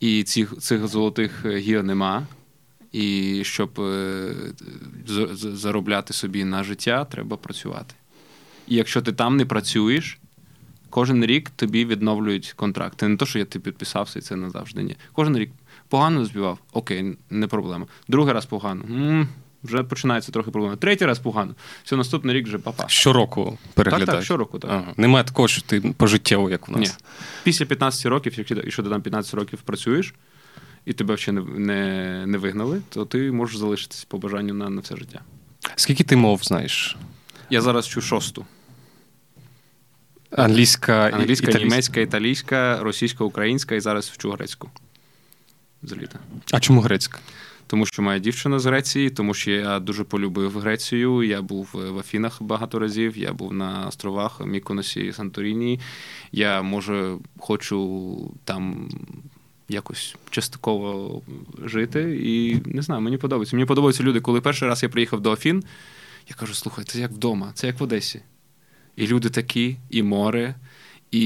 [0.00, 2.26] І цих цих золотих гір нема.
[2.92, 4.34] І щоб е,
[5.34, 7.94] заробляти собі на життя, треба працювати.
[8.68, 10.18] І якщо ти там не працюєш,
[10.90, 13.00] кожен рік тобі відновлюють контракт.
[13.00, 14.82] Це не то, що я ти підписався і це назавжди.
[14.82, 14.96] Ні.
[15.12, 15.50] Кожен рік
[15.88, 17.86] погано збивав, окей, не проблема.
[18.08, 18.84] Другий раз погано.
[18.90, 19.28] М-м,
[19.62, 20.76] вже починається трохи проблема.
[20.76, 21.54] Третій раз погано.
[21.84, 22.84] Все, наступний рік вже папа.
[22.88, 24.06] Щороку переглядаєш?
[24.06, 24.70] Так, так, щороку, так.
[24.70, 24.94] Ага.
[24.96, 26.80] Немає такого, що ти пожиттєво, як у нас.
[26.80, 27.04] Ні.
[27.44, 28.32] Після 15 років,
[28.64, 30.14] якщо ти там 15 років працюєш,
[30.84, 34.80] і тебе ще не не, не вигнали, то ти можеш залишитись по бажанню на, на
[34.80, 35.20] все життя.
[35.76, 36.96] Скільки ти мов знаєш?
[37.50, 38.46] Я зараз чу шосту.
[40.30, 41.68] Англійська, Англійська, італійська.
[41.68, 44.70] німецька, італійська, російська, українська і зараз вчу грецьку.
[45.82, 46.18] З літа.
[46.52, 47.18] А чому грецька?
[47.66, 51.22] Тому що моя дівчина з Греції, тому що я дуже полюбив Грецію.
[51.22, 55.80] Я був в Афінах багато разів, я був на островах Міконосі Санторіні.
[56.32, 58.88] Я може хочу там
[59.68, 61.22] якось частково
[61.64, 62.18] жити.
[62.22, 63.56] І не знаю, мені подобається.
[63.56, 65.64] Мені подобаються люди, коли перший раз я приїхав до Афін,
[66.28, 68.22] я кажу: слухай, це як вдома, це як в Одесі.
[68.96, 70.54] І люди такі, і море,
[71.10, 71.22] і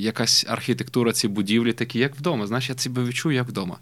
[0.00, 2.46] якась архітектура, ці будівлі такі, як вдома.
[2.46, 3.78] Знаєш, я себе відчую, як вдома.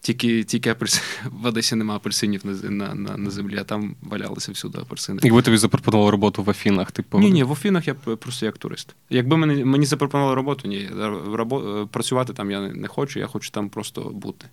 [0.00, 1.02] Тільки тільки апельсин...
[1.30, 5.20] в Одесі немає апельсинів на на, на, на землі, а там валялися всюди апельсини.
[5.22, 7.18] Якби тобі запропонували роботу в Афінах, типу.
[7.18, 8.94] Ні, ні, в Афінах я просто як турист.
[9.10, 10.90] Якби мені мені запропонували роботу, ні.
[11.34, 11.88] Рабо...
[11.92, 14.46] Працювати там я не хочу, я хочу там просто бути.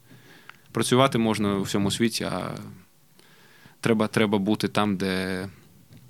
[0.72, 2.56] Працювати можна у всьому світі, а
[3.80, 5.48] треба треба бути там, де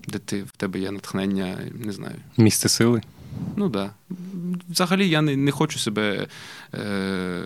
[0.08, 2.16] де ти в тебе є натхнення, не знаю.
[2.38, 3.02] Місце сили?
[3.56, 3.92] Ну так.
[4.10, 4.18] Да.
[4.70, 6.28] Взагалі я не не хочу себе.
[6.74, 7.42] Е,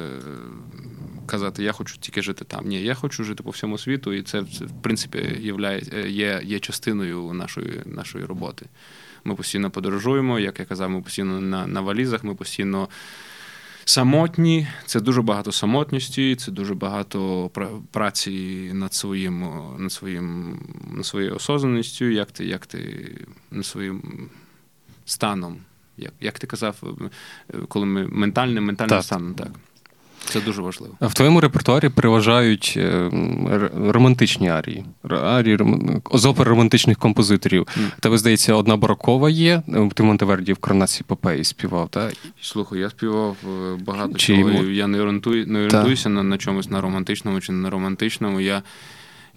[1.32, 2.68] казати, я хочу тільки жити там.
[2.68, 7.34] Ні, я хочу жити по всьому світу, і це, в принципі є, є, є частиною
[7.34, 8.66] нашої, нашої роботи.
[9.24, 12.90] Ми постійно подорожуємо, як я казав, ми постійно на, на валізах, ми постійно.
[13.86, 17.50] Самотні, це дуже багато самотності, це дуже багато
[17.92, 19.46] праці над своїм,
[19.78, 20.60] над своїм,
[20.92, 23.12] над своєю осознаністю, як ти як ти
[23.52, 24.30] над своїм
[25.06, 25.58] станом.
[25.98, 26.84] Як як ти казав,
[27.68, 29.52] коли ми ментальним, ментальним станом, так.
[30.26, 30.94] Це дуже важливо.
[31.00, 33.10] А в твоєму репертуарі переважають е,
[33.88, 35.58] романтичні арії, арії
[36.14, 37.62] з опер романтичних композиторів.
[37.62, 37.92] Mm.
[38.00, 39.62] Тебе здається, одна барокова є.
[39.94, 42.14] Ти Монтеверді в коронації Попеї співав, так?
[42.42, 44.64] Слухай, я співав е, багато Чи чого.
[44.64, 48.42] Я не орієнтую, не орієнтуюся на, на чомусь на романтичному чи не на романтичному.
[48.42, 48.62] Я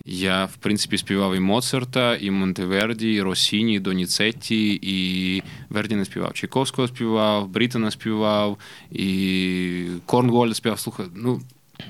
[0.04, 6.04] я, в принципі, співав і Моцарта, і Монтеверді, і Росіні, і Доніцетті, і Верді не
[6.04, 6.32] співав.
[6.32, 8.58] Чайковського співав, Бріттена співав,
[8.90, 10.80] і Корнгольда співав.
[10.80, 11.40] Слухай, ну.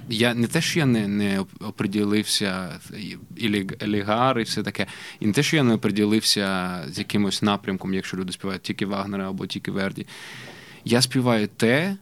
[0.09, 2.81] Я не те, що я не не оприділився,
[3.83, 4.87] елігар, і все таке,
[5.21, 9.29] і не те, що я не оприділився з якимось напрямком, якщо люди співають тільки Вагнера
[9.29, 10.07] або тільки Верді.
[10.85, 11.97] Я співаю те,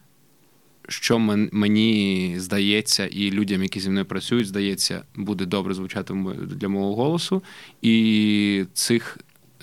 [0.93, 1.19] що
[1.53, 6.15] мені здається, і людям, які зі мною працюють, здається, буде добре звучати
[6.47, 7.43] для мого голосу.
[7.83, 9.19] І цих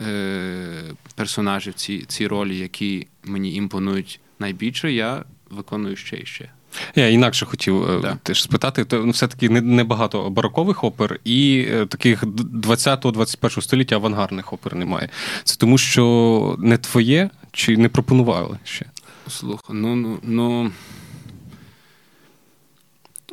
[0.08, 0.82] е,
[1.16, 6.52] персонажів, ці, ці ролі, які мені імпонують найбільше, я виконую ще і ще.
[6.96, 8.18] Я інакше хотів е, да.
[8.24, 14.54] теж спитати, то ну, все-таки небагато не барокових опер і е, таких 20-21 століття авангарних
[14.54, 15.10] опер немає.
[15.44, 18.86] Це тому, що не твоє чи не пропонували ще?
[19.28, 20.72] Слухай, ну ну ну.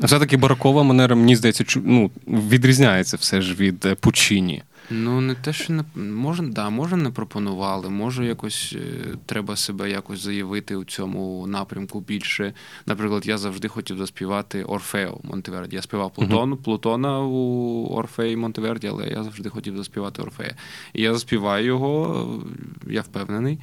[0.03, 4.63] Все-таки барокова манера, мені здається, ну, відрізняється все ж від е, Пуччіні.
[4.91, 9.91] Ну, не те, що не може, да, може, не пропонували, може, якось е, треба себе
[9.91, 12.53] якось заявити у цьому напрямку більше.
[12.87, 15.77] Наприклад, я завжди хотів заспівати Орфео Монтеверді.
[15.77, 16.57] Я співав Плутон, uh-huh.
[16.57, 20.55] Плутона у Орфеї Монтеверді, але я завжди хотів заспівати Орфея.
[20.93, 22.45] І я заспіваю його,
[22.87, 23.59] я впевнений.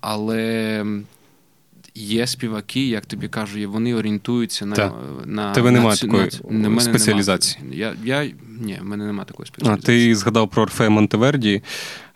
[0.00, 0.84] Але
[1.94, 4.92] Є співаки, як тобі кажу, вони орієнтуються на Та.
[5.26, 7.58] на Тебе немає такої на, спеціалізації.
[7.62, 7.74] Нема.
[7.74, 8.30] Я, я,
[8.60, 9.96] Ні, в мене немає такої спеціалізації.
[9.96, 11.62] А ти згадав про Орфея Монтеверді.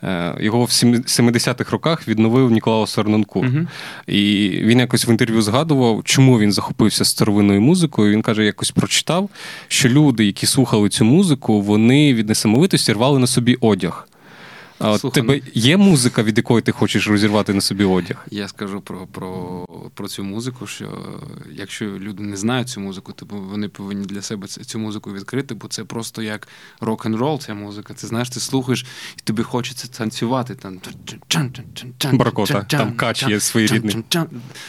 [0.02, 3.40] Е, його в 70-х роках відновив Ніколаус Арнонку.
[3.40, 3.66] Угу.
[4.06, 8.12] І він якось в інтерв'ю згадував, чому він захопився старовинною музикою.
[8.12, 9.30] Він каже, якось прочитав,
[9.68, 14.08] що люди, які слухали цю музику, вони від несамовитості рвали на собі одяг.
[14.78, 18.26] А от Слухай, тебе ну, є музика, від якої ти хочеш розірвати на собі одяг?
[18.30, 21.12] Я скажу про про, про цю музику, що
[21.52, 25.68] якщо люди не знають цю музику, то вони повинні для себе цю музику відкрити, бо
[25.68, 26.48] це просто як
[26.80, 27.94] рок-н-рол, ця музика.
[27.94, 28.86] Ти знаєш, ти слухаєш,
[29.18, 30.54] і тобі хочеться танцювати.
[30.54, 30.80] Там
[32.12, 34.04] Баркота, там кач є своєрідний.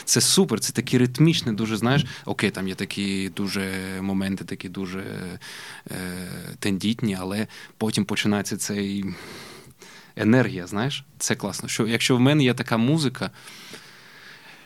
[0.06, 2.06] Це супер, це такі ритмічні, дуже знаєш.
[2.26, 5.96] Окей, там є такі дуже моменти, такі дуже е,
[6.60, 7.48] тендітні, але
[7.78, 9.06] потім починається цей
[10.18, 11.70] енергія, знаєш, це класно.
[11.70, 13.32] Що Якщо в мене є така музика,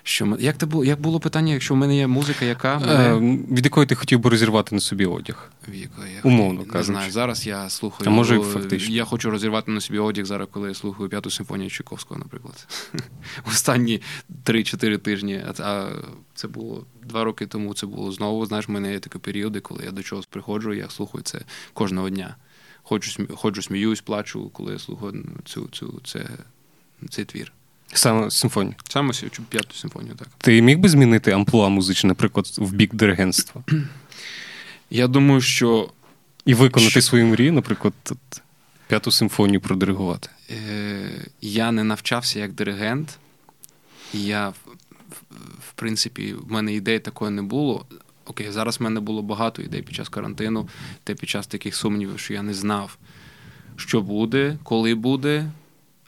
[0.03, 2.93] що як це було як було питання, якщо в мене є музика, яка мене...
[2.93, 5.51] Е, від якої ти хотів би розірвати на собі одяг?
[6.13, 6.77] я Умовно кажучи.
[6.77, 7.11] Не знаю.
[7.11, 8.09] Зараз я слухаю.
[8.09, 8.95] А може, фактично.
[8.95, 12.67] Я хочу розірвати на собі одяг зараз, коли я слухаю п'яту симфонію Чайковського, наприклад.
[13.47, 14.01] Останні
[14.45, 15.43] 3-4 тижні.
[15.59, 15.87] А
[16.33, 17.73] це було два роки тому.
[17.73, 18.45] Це було знову.
[18.45, 21.39] Знаєш, в мене є такі періоди, коли я до чогось приходжу, я слухаю це
[21.73, 22.35] кожного дня
[22.83, 26.25] ходжу, ходжу сміюсь, плачу, коли я слухаю цю, цю, це,
[27.09, 27.51] цей твір.
[27.93, 28.75] Саме симфонію?
[28.89, 29.13] Саме
[29.49, 30.27] п'яту симфонію, так.
[30.37, 33.63] Ти міг би змінити амплуа музичне, наприклад, в бік диригентства?
[34.89, 35.89] Я думаю, що.
[36.45, 37.01] І виконати що...
[37.01, 37.93] свою мрію, наприклад,
[38.87, 40.29] п'яту симфонію продиригувати.
[40.49, 43.17] Е, Я не навчався як диригент.
[44.13, 44.55] Я, в,
[45.59, 47.85] в принципі, в мене ідеї такої не було
[48.25, 50.69] окей, зараз в мене було багато ідей під час карантину,
[51.03, 52.97] та під час таких сумнівів, що я не знав,
[53.75, 55.51] що буде, коли буде,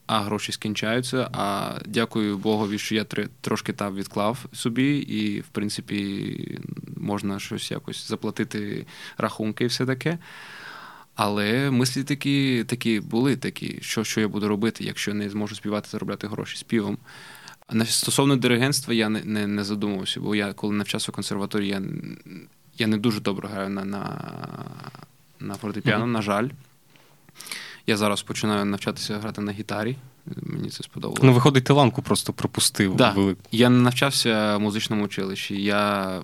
[0.05, 1.29] а гроші скінчаються.
[1.33, 3.05] А дякую Богові, що я
[3.41, 6.59] трошки там відклав собі, і, в принципі,
[6.97, 8.85] можна щось якось заплатити
[9.17, 10.17] рахунки і все таке.
[11.15, 15.89] Але мислі такі такі були, такі, що що я буду робити, якщо не зможу співати,
[15.91, 16.97] заробляти гроші співом.
[17.85, 21.81] Стосовно диригентства я не не, не задумувався, бо я коли навчався в консерваторії, я
[22.77, 24.23] я не дуже добре граю на на,
[25.39, 26.07] на фортепіано, mm-hmm.
[26.07, 26.49] на жаль.
[27.87, 29.95] Я зараз починаю навчатися грати на гітарі.
[30.41, 31.25] Мені це сподобалося.
[31.25, 32.95] Ну, виходить, ти ланку просто пропустив.
[32.95, 33.15] Да.
[33.51, 35.63] Я не навчався в музичному училищі.
[35.63, 36.21] Я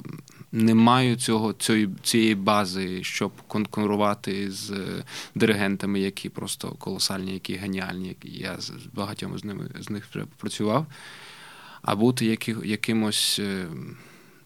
[0.51, 4.73] не маю цього, цієї, цієї бази, щоб конкурувати з
[5.35, 8.15] диригентами, які просто колосальні, які геніальні.
[8.23, 10.85] Я з багатьом з ними з них вже працював
[11.81, 13.65] а бути які, якимось е,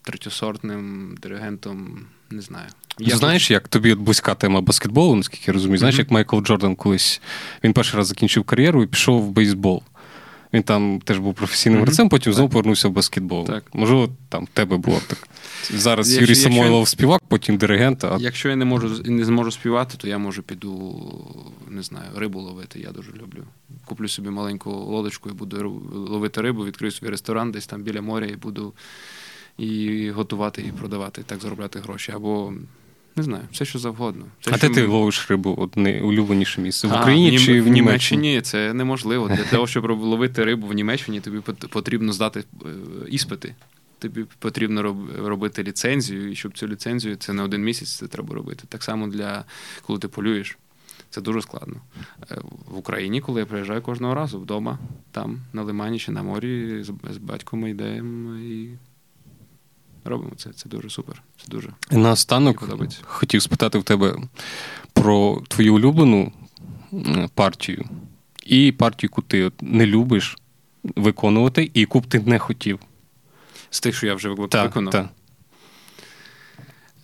[0.02, 2.68] третьосортним диригентом, не знаю.
[3.00, 5.78] Я Знаєш, як тобі близька тема баскетболу, наскільки я розумію?
[5.78, 6.00] Знаєш, mm-hmm.
[6.00, 7.22] як Майкл Джордан колись
[7.64, 9.84] він перший раз закінчив кар'єру і пішов в бейсбол.
[10.54, 11.84] Він там теж був професійним mm-hmm.
[11.84, 13.45] гравцем, потім знову повернувся в баскетбол.
[13.45, 13.64] Так.
[13.74, 15.28] Можливо, там в тебе було так.
[15.70, 18.04] Зараз якщо, Юрій Самойлов якщо, співак, потім диригент.
[18.04, 18.18] А...
[18.20, 21.01] Якщо я не можу не зможу співати, то я можу піду,
[21.70, 22.80] не знаю, рибу ловити.
[22.80, 23.43] Я дуже люблю.
[23.86, 28.26] Куплю собі маленьку лодочку і буду ловити рибу, відкрию свій ресторан десь там біля моря
[28.26, 28.74] і буду
[29.58, 32.12] і готувати, і продавати, і так заробляти гроші.
[32.12, 32.54] Або
[33.16, 34.26] не знаю, все що завгодно.
[34.39, 34.68] Все, а що...
[34.68, 35.55] де ти ловиш рибу?
[35.57, 36.88] От найулюбленіше місце?
[36.88, 38.41] В Україні а, чи в, в Німеччині?
[38.41, 39.28] Це неможливо.
[39.28, 41.39] Для того, щоб ловити рибу в Німеччині, тобі
[41.70, 42.68] потрібно здати е,
[43.09, 43.55] іспити.
[43.99, 48.64] Тобі потрібно робити ліцензію, і щоб цю ліцензію це не один місяць це треба робити.
[48.70, 49.43] Так само для
[49.86, 50.57] коли ти полюєш.
[51.09, 51.76] Це дуже складно.
[52.32, 52.38] Е,
[52.68, 54.80] в Україні, коли я приїжджаю кожного разу вдома,
[55.11, 58.70] там, на лимані чи на морі, з батьком ми йдемо і
[60.06, 60.49] робимо це.
[60.49, 61.22] Це дуже супер.
[61.38, 62.70] Це дуже наостанок
[63.01, 64.16] хотів спитати в тебе
[64.93, 66.32] про твою улюблену
[67.34, 67.86] партію
[68.45, 70.38] і партію, яку ти не любиш
[70.84, 72.80] виконувати, і яку б ти не хотів.
[73.70, 74.91] З тих, що я вже виконав?
[74.91, 75.10] Так.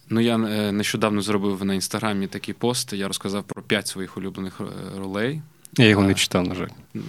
[0.10, 2.94] Ну, я е, нещодавно зробив на інстаграмі такий пост.
[2.94, 5.42] Я розказав про п'ять своїх улюблених е, ролей.
[5.78, 6.68] Я його не читав, на жаль.
[6.94, 7.04] Ну,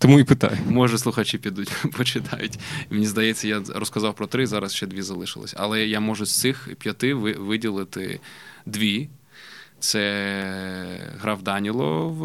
[0.00, 0.58] Тому і питаю.
[0.68, 2.58] Може, слухачі підуть, почитають.
[2.90, 5.54] Мені здається, я розказав про три, зараз ще дві залишились.
[5.56, 8.20] Але я можу з цих п'яти виділити
[8.66, 9.08] дві.
[9.78, 10.02] Це
[11.20, 12.24] грав Даніло в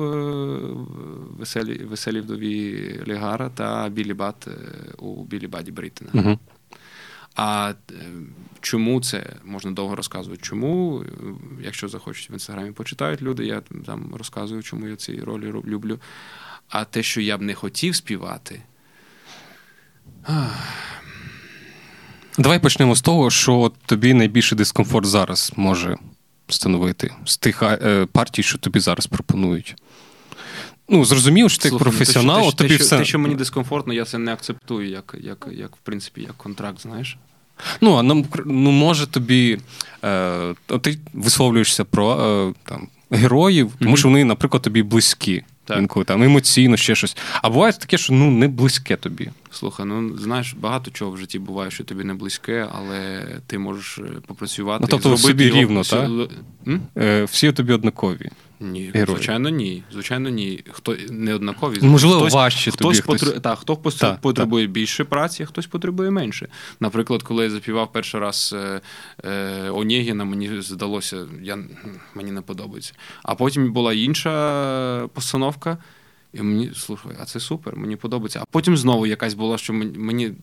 [1.39, 4.51] веселій веселі вдові Лігара та Білі Бат е,
[4.97, 6.11] у Білі Баді Брітена.
[6.13, 6.39] Угу.
[7.35, 7.73] А
[8.61, 10.41] чому це можна довго розказувати?
[10.41, 11.03] Чому,
[11.61, 15.99] якщо захочуть в інстаграмі, почитають люди, я там розказую, чому я ці ролі люблю.
[16.69, 18.61] А те, що я б не хотів співати.
[22.37, 25.97] Давай почнемо з того, що тобі найбільший дискомфорт зараз може
[26.47, 29.75] становити з тих е, партій, що тобі зараз пропонують.
[30.89, 32.97] Ну, зрозуміло, що ти Слухай, професіонал, те, що, тобі те, все.
[32.97, 36.81] Те, що мені дискомфортно, я це не акцептую, як, як, як в принципі, як контракт,
[36.81, 37.17] знаєш.
[37.81, 39.59] Ну, а нам ну, може тобі.
[40.03, 43.99] Е, Ти висловлюєшся про е, там, героїв, тому mm-hmm.
[43.99, 45.43] що вони, наприклад, тобі близькі.
[45.65, 45.77] Так.
[45.77, 47.17] Інколи там емоційно ще щось.
[47.41, 49.29] А буває таке, що ну не близьке тобі.
[49.51, 53.97] Слухай, ну знаєш, багато чого в житті буває, що тобі не близьке, але ти можеш
[53.97, 54.79] е, попрацювати.
[54.81, 55.59] Ну, тобто і собі його...
[55.59, 56.09] рівно, так?
[56.97, 58.29] Е, Всі тобі однакові.
[58.59, 59.05] Ні, Герої.
[59.05, 59.83] звичайно, ні.
[59.91, 60.63] Звичайно, ні.
[60.71, 61.79] Хто не однакові.
[61.81, 63.17] Можливо, хтось, важче хтось тобі.
[63.17, 63.41] Хтось...
[63.41, 64.71] Так, хто так, потребує так.
[64.71, 66.47] більше праці, а хтось потребує менше.
[66.79, 68.81] Наприклад, коли я запівав перший раз е,
[69.23, 71.57] е, Онєгіна, мені здалося, я,
[72.15, 72.93] мені не подобається.
[73.23, 75.77] А потім була інша постановка.
[76.33, 78.39] І мені слухай, а це супер, мені подобається.
[78.41, 80.33] А потім знову якась була, що мені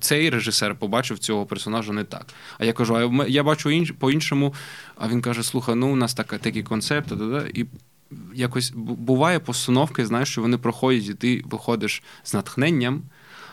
[0.00, 2.26] цей режисер побачив цього персонажа не так.
[2.58, 4.54] А я кажу, а я бачу інш, по-іншому.
[4.96, 7.12] А він каже: слухай, ну у нас така, такий концепт,
[7.54, 7.66] і
[8.34, 13.02] якось буває постановки, знаєш, що вони проходять, і ти виходиш з натхненням.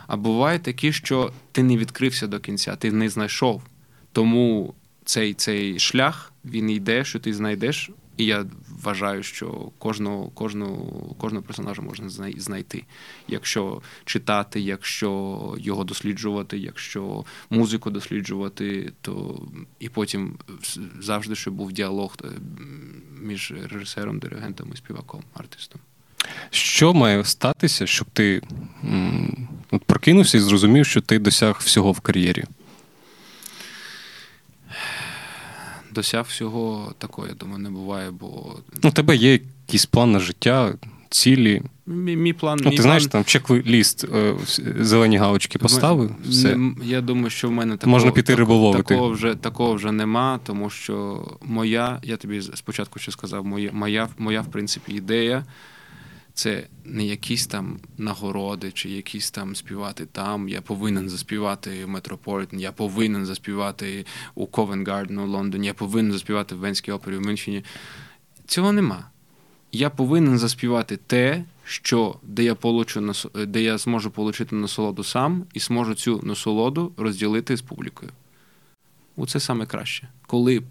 [0.08, 3.64] А буває такі, що ти не відкрився до кінця, ти не знайшов.
[4.12, 4.74] Тому
[5.06, 8.46] цей цей шлях він йде, що ти знайдеш і я
[8.84, 12.84] вважаю, що кожного кожного, кожного персонажа можна знайти.
[13.28, 19.42] Якщо читати, якщо його досліджувати, якщо музику досліджувати, то
[19.80, 20.38] і потім
[21.00, 22.28] завжди щоб був діалог е,
[23.22, 25.82] між режисером, диригентом і співаком, артистом.
[26.50, 28.42] Що має статися, щоб ти
[29.72, 32.44] от прокинувся і зрозумів, що ти досяг всього в кар'єрі?
[35.98, 38.56] Досяг всього такого, я думаю, не буває, бо.
[38.84, 40.74] Ну, у тебе є якийсь план на життя,
[41.10, 41.62] цілі.
[41.86, 42.60] Мій, мій план.
[42.64, 44.36] Ну, мій Ти знаєш, там чек-ліст, е,
[44.80, 46.16] зелені галочки поставив.
[46.26, 46.58] все.
[46.84, 48.84] Я думаю, що в мене такого, можна піти риболовити.
[48.84, 54.08] Такого вже такого вже нема, тому що моя, я тобі спочатку ще сказав, моя, моя,
[54.18, 55.46] моя в принципі, ідея
[56.38, 60.50] це не якісь там нагороди, чи якісь там співати там.
[60.50, 66.56] Я повинен заспівати Метрополітен, я повинен заспівати у Ковен Гарден у Лондоні, я повинен заспівати
[66.56, 67.64] в Венській опері в Мюнхені.
[68.46, 69.10] Цього нема.
[69.72, 73.14] Я повинен заспівати те, що де я получу
[73.48, 78.12] де я зможу отримати насолоду сам і зможу цю насолоду розділити з публікою.
[79.16, 80.08] Оце саме краще.
[80.28, 80.64] Коли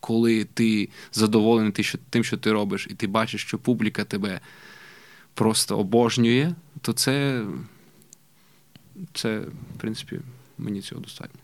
[0.00, 1.72] коли ти задоволений
[2.10, 4.40] тим, що ти робиш, і ти бачиш, що публіка тебе
[5.34, 7.44] просто обожнює, то це,
[9.14, 10.20] це, в принципі,
[10.58, 11.40] мені цього достатньо.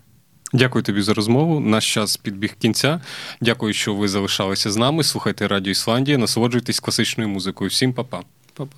[0.52, 1.60] Дякую тобі за розмову.
[1.60, 3.00] Наш час підбіг кінця.
[3.40, 5.04] Дякую, що ви залишалися з нами.
[5.04, 7.70] Слухайте Радіо Ісландія, насолоджуйтесь класичною музикою.
[7.70, 8.22] Всім па-па.
[8.54, 8.72] Па-па.